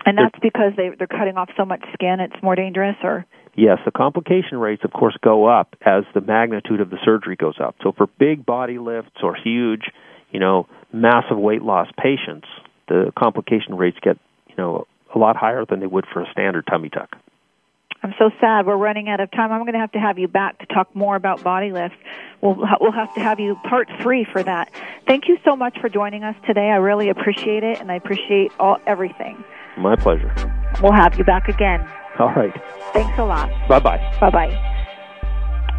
And 0.06 0.16
that's 0.16 0.38
because 0.40 0.72
they 0.78 0.88
they're 0.96 1.06
cutting 1.06 1.36
off 1.36 1.50
so 1.54 1.66
much 1.66 1.82
skin 1.92 2.20
it's 2.20 2.42
more 2.42 2.54
dangerous 2.54 2.96
or 3.02 3.26
Yes, 3.56 3.78
the 3.86 3.90
complication 3.90 4.58
rates, 4.58 4.82
of 4.84 4.92
course, 4.92 5.16
go 5.22 5.46
up 5.46 5.74
as 5.80 6.04
the 6.14 6.20
magnitude 6.20 6.80
of 6.80 6.90
the 6.90 6.98
surgery 7.04 7.36
goes 7.36 7.56
up. 7.58 7.74
So 7.82 7.92
for 7.92 8.06
big 8.18 8.44
body 8.44 8.78
lifts 8.78 9.16
or 9.22 9.34
huge, 9.34 9.90
you 10.30 10.40
know, 10.40 10.68
massive 10.92 11.38
weight 11.38 11.62
loss 11.62 11.88
patients, 11.96 12.46
the 12.88 13.12
complication 13.18 13.74
rates 13.76 13.96
get, 14.02 14.18
you 14.48 14.54
know, 14.58 14.86
a 15.14 15.18
lot 15.18 15.36
higher 15.36 15.64
than 15.64 15.80
they 15.80 15.86
would 15.86 16.04
for 16.12 16.22
a 16.22 16.30
standard 16.32 16.66
tummy 16.66 16.90
tuck. 16.90 17.16
I'm 18.02 18.14
so 18.18 18.30
sad 18.40 18.66
we're 18.66 18.76
running 18.76 19.08
out 19.08 19.20
of 19.20 19.30
time. 19.30 19.50
I'm 19.50 19.62
going 19.62 19.72
to 19.72 19.78
have 19.78 19.92
to 19.92 19.98
have 19.98 20.18
you 20.18 20.28
back 20.28 20.58
to 20.58 20.66
talk 20.66 20.94
more 20.94 21.16
about 21.16 21.42
body 21.42 21.72
lifts. 21.72 21.96
We'll 22.42 22.56
we'll 22.80 22.92
have 22.92 23.12
to 23.14 23.20
have 23.20 23.40
you 23.40 23.56
part 23.68 23.88
three 24.02 24.26
for 24.30 24.42
that. 24.42 24.70
Thank 25.06 25.28
you 25.28 25.38
so 25.44 25.56
much 25.56 25.78
for 25.80 25.88
joining 25.88 26.22
us 26.22 26.36
today. 26.46 26.68
I 26.68 26.76
really 26.76 27.08
appreciate 27.08 27.64
it, 27.64 27.80
and 27.80 27.90
I 27.90 27.94
appreciate 27.94 28.52
all 28.60 28.78
everything. 28.86 29.42
My 29.78 29.96
pleasure. 29.96 30.32
We'll 30.82 30.92
have 30.92 31.18
you 31.18 31.24
back 31.24 31.48
again. 31.48 31.88
All 32.18 32.32
right. 32.32 32.54
Thanks 32.92 33.18
a 33.18 33.24
lot. 33.24 33.50
Bye 33.68 33.80
bye. 33.80 34.18
Bye 34.20 34.30
bye. 34.30 34.72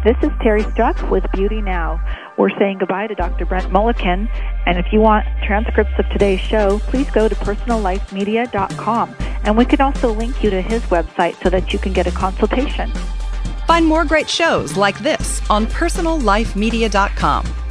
This 0.04 0.16
is 0.22 0.30
Terry 0.40 0.62
Struck 0.62 1.10
with 1.10 1.24
Beauty 1.32 1.60
Now. 1.60 2.00
We're 2.36 2.56
saying 2.56 2.78
goodbye 2.78 3.08
to 3.08 3.16
Dr. 3.16 3.44
Brent 3.44 3.72
Moelleken. 3.72 4.30
And 4.64 4.78
if 4.78 4.92
you 4.92 5.00
want 5.00 5.26
transcripts 5.42 5.98
of 5.98 6.08
today's 6.10 6.38
show, 6.38 6.78
please 6.84 7.10
go 7.10 7.28
to 7.28 7.34
personallifemedia.com. 7.34 9.16
And 9.42 9.58
we 9.58 9.64
can 9.64 9.80
also 9.80 10.12
link 10.12 10.44
you 10.44 10.50
to 10.50 10.62
his 10.62 10.84
website 10.84 11.42
so 11.42 11.50
that 11.50 11.72
you 11.72 11.80
can 11.80 11.92
get 11.92 12.06
a 12.06 12.12
consultation. 12.12 12.92
Find 13.66 13.84
more 13.84 14.04
great 14.04 14.30
shows 14.30 14.76
like 14.76 15.00
this 15.00 15.42
on 15.50 15.66
personallifemedia.com. 15.66 17.67